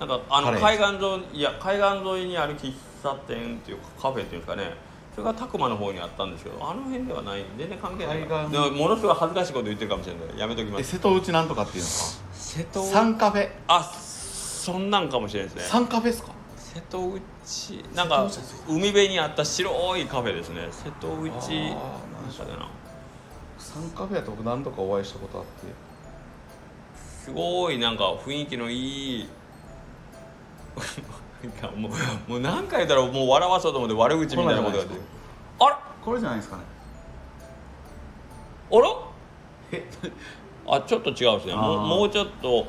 [0.00, 4.74] なんかあの海岸沿いいや海岸沿いにある喫茶店っていうかカフェっていうんですかね。
[5.14, 8.22] それが拓磨の方にあったんですけどあの辺ではない全然関係ない。
[8.22, 8.52] 海岸。
[8.52, 10.38] でもものすごい恥ずかしいこと言ってるかもしれない。
[10.38, 13.50] やめときまえす瀬戸内なんとかっていうんです瀬戸かサンカフェ？
[13.68, 15.68] あそんなんかもしれないですね。
[15.68, 16.30] サンカフェですか？
[16.56, 18.36] 瀬戸内なんか瀬戸内。
[18.36, 20.68] です海辺にあった白いカフェですね。
[20.70, 22.68] 瀬戸内あーなんかだな
[23.62, 25.50] サンカフェやと僕何度かお会いしたことあって。
[27.24, 29.28] すごいなんか雰囲気のいい。
[31.44, 34.94] なんかもうもう何回言ったらもう笑わそうと思って悪口みたいなことが出て。
[34.94, 35.00] る
[35.60, 36.62] あらこれじゃないですかね。
[38.72, 38.88] あら。
[39.72, 39.88] え？
[40.66, 41.54] あちょっと違うですね。
[41.54, 42.66] もうもうちょっと。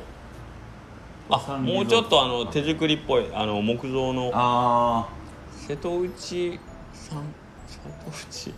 [1.30, 4.30] あもうちょっとあの手作りっぽいあの木造の。
[4.32, 5.08] あ
[5.50, 6.60] 瀬戸内
[6.92, 7.22] さん
[7.66, 8.54] 瀬戸内。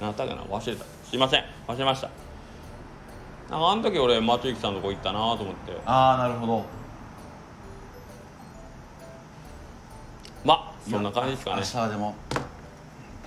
[0.00, 0.42] 何だったかな？
[0.44, 1.44] 忘れたすいません。
[1.66, 2.08] 忘れました。
[3.50, 5.72] なんかあの時俺松雪さんのとこ行ったなと思って。
[5.72, 6.64] ーあーなるほど。
[10.44, 11.56] まあそんな感じですかね。
[11.56, 12.14] 明日はでも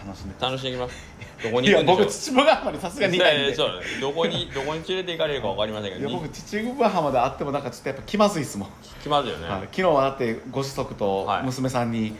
[0.05, 0.95] 楽しんで楽しんでいきます。
[1.43, 3.53] どこにいや僕秩父ヶ浜にさすがにいないんで。
[3.53, 8.69] そうどこに どこに連れて行かれるか分かりませんけどにいや僕秩父ヶ浜で会ってもなんかちょっとやっぱ気まずいっすもん、
[9.03, 11.43] 来ますよね、はい、昨日はだってご子息とはい。
[11.43, 12.15] 娘さんに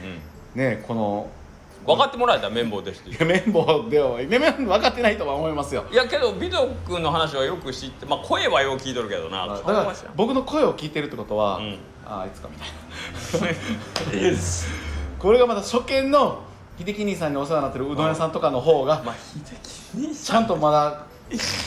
[0.56, 1.43] うねこのん、
[1.86, 5.86] 分かってもらえたら綿棒ですっていや綿棒では分かってないとは思いますよ。
[5.92, 9.48] いやけど美斗君の話はよく知ってまあ声はよく聞いとるけどな。
[9.48, 11.78] だから僕の声を聞いてるってことは、うん。
[12.06, 13.58] ああいつかみたいな。
[15.20, 16.42] これがまた初見の
[16.78, 21.06] 秀樹兄さんにお世話になってるうどん屋さんとかの方がまあちゃんとまだ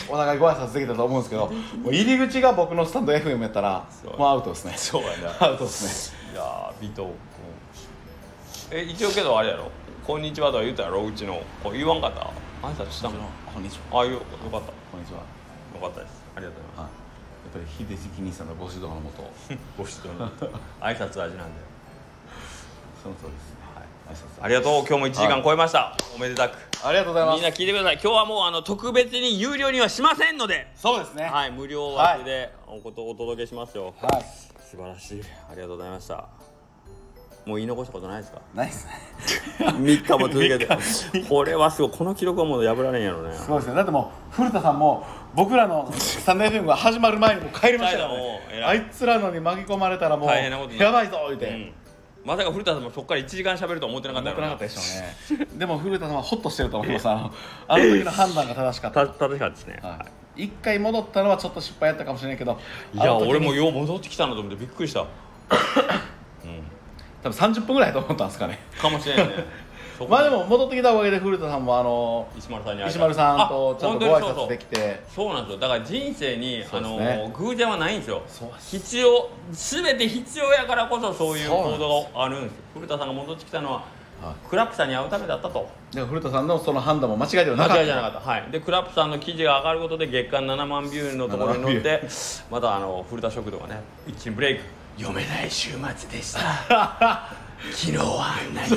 [0.09, 3.87] お互いご挨拶できたと思うんですけどもう入り口が僕のスタンド FM やったら
[4.19, 4.75] もうアウトですね。
[4.77, 5.47] そうやな。
[5.47, 6.33] アウトですね。
[6.33, 7.17] いやー美斗君。
[8.79, 9.71] え一応けどあれやろ
[10.07, 11.05] 「こんにちは」とは言うたやろ？
[11.05, 12.21] うちのこう言わんかった？
[12.67, 13.21] 挨拶したもん
[13.53, 13.99] こんにちは。
[13.99, 14.57] ああよよかった。
[14.59, 15.21] よこんにちは。
[15.81, 16.25] かったです。
[16.37, 16.93] ありがとうございまはい。
[17.47, 17.65] やっぱり
[17.97, 19.23] 秀樹兄さんのご指導のもと。
[19.37, 20.29] す ご指導の。
[20.81, 21.61] 挨拶味なんで。
[23.03, 23.57] その通りですね。
[23.75, 24.15] はい。
[24.15, 24.87] 挨拶ありがとう。
[24.87, 26.57] 今日も1時間超えました、おめでたく。
[26.85, 27.35] あありがとうございます。
[27.37, 27.95] みんな聞いてください。
[27.95, 30.71] 今日はもうあの特別に有料にはしませんので。
[30.77, 31.25] そうですね。
[31.25, 31.51] はい。
[31.51, 34.23] 無料枠でおことお届けしますよ、はい。
[34.63, 35.23] 素晴らしい。
[35.51, 36.46] ありがとうございました
[37.47, 38.41] もう言い残したことないですか？
[38.55, 38.93] ないですね。
[39.79, 40.69] 3日も続けて。
[41.29, 41.91] これはすごい。
[41.93, 43.33] この記録はもう破られんやろね。
[43.35, 43.77] すごいですね。
[43.77, 50.93] だってもう古田さんも僕らのスタンド FM が始まる前にもう帰りましたよ帰ったもねあいつらのに巻き込まれたらもう大変なことになる。
[50.93, 51.73] やばいぞ言うて、うん。
[52.25, 54.81] まさか古田さんもそこから1時間喋ると思ってなかったなかったでしょ
[55.37, 57.09] うねでも古田さんはホッとしてると思います。
[57.09, 57.33] あの
[57.69, 59.07] あの時の判断が正しかった。
[59.07, 60.05] た正しかったですね、は
[60.37, 62.59] い、一回戻ったのはちょっと失敗やったかもしれないけど
[62.93, 65.07] いや俺もよう戻ってきたなと思ってびっくりした
[67.27, 68.59] 多分30分ぐらいだと思ったんですかね。
[68.79, 69.35] かもしれないね
[70.11, 74.49] まあでも戻ってきたおかげで古田さんもあの石丸さんに石丸さんとあちゃんとご挨拶本当にそうそう。
[74.49, 75.03] できて。
[75.09, 75.59] そうなんですよ。
[75.59, 76.67] だから人生に、ね。
[76.71, 78.23] の偶然はないんですよ。
[78.59, 82.59] 必要全て必要やからこそそういう行動があるんですよ。
[82.75, 83.85] 古田さんが戻ってきたのは、
[84.23, 84.49] はい。
[84.49, 85.67] クラップさんに会うためだったと。
[85.93, 87.75] で古田さんのその判断も間違いではなかった。
[87.77, 88.21] 間違いじゃなかった。
[88.21, 88.49] はい。
[88.53, 92.03] でクラップさんの記事が上がることで月間7万ビューのところに乗って
[92.51, 94.63] またあの古田食堂がね一気にブレイク
[94.97, 96.41] 読めない週末でした。
[97.73, 98.69] 昨日はあんなに。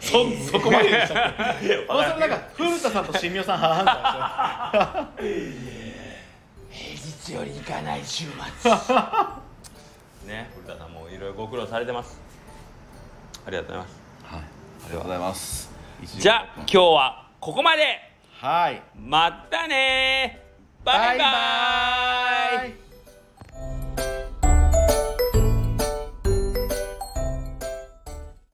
[0.00, 1.28] そそこまででした。
[1.28, 8.26] っけあそれなんか古田さんと新名さん半々なんですよ平日より行かない週
[8.62, 8.70] 末。
[10.26, 12.20] ね古田さんもいろいろご苦労されてます。
[13.46, 14.00] ありがとうございます。
[14.34, 15.70] はい、ありがとうございます。
[16.18, 17.98] じゃあ今日はここまで。
[18.40, 18.82] はい。
[18.96, 20.40] またね
[20.84, 21.18] バイバイ。
[21.18, 21.24] バ
[22.54, 22.74] イ
[23.98, 24.27] バイ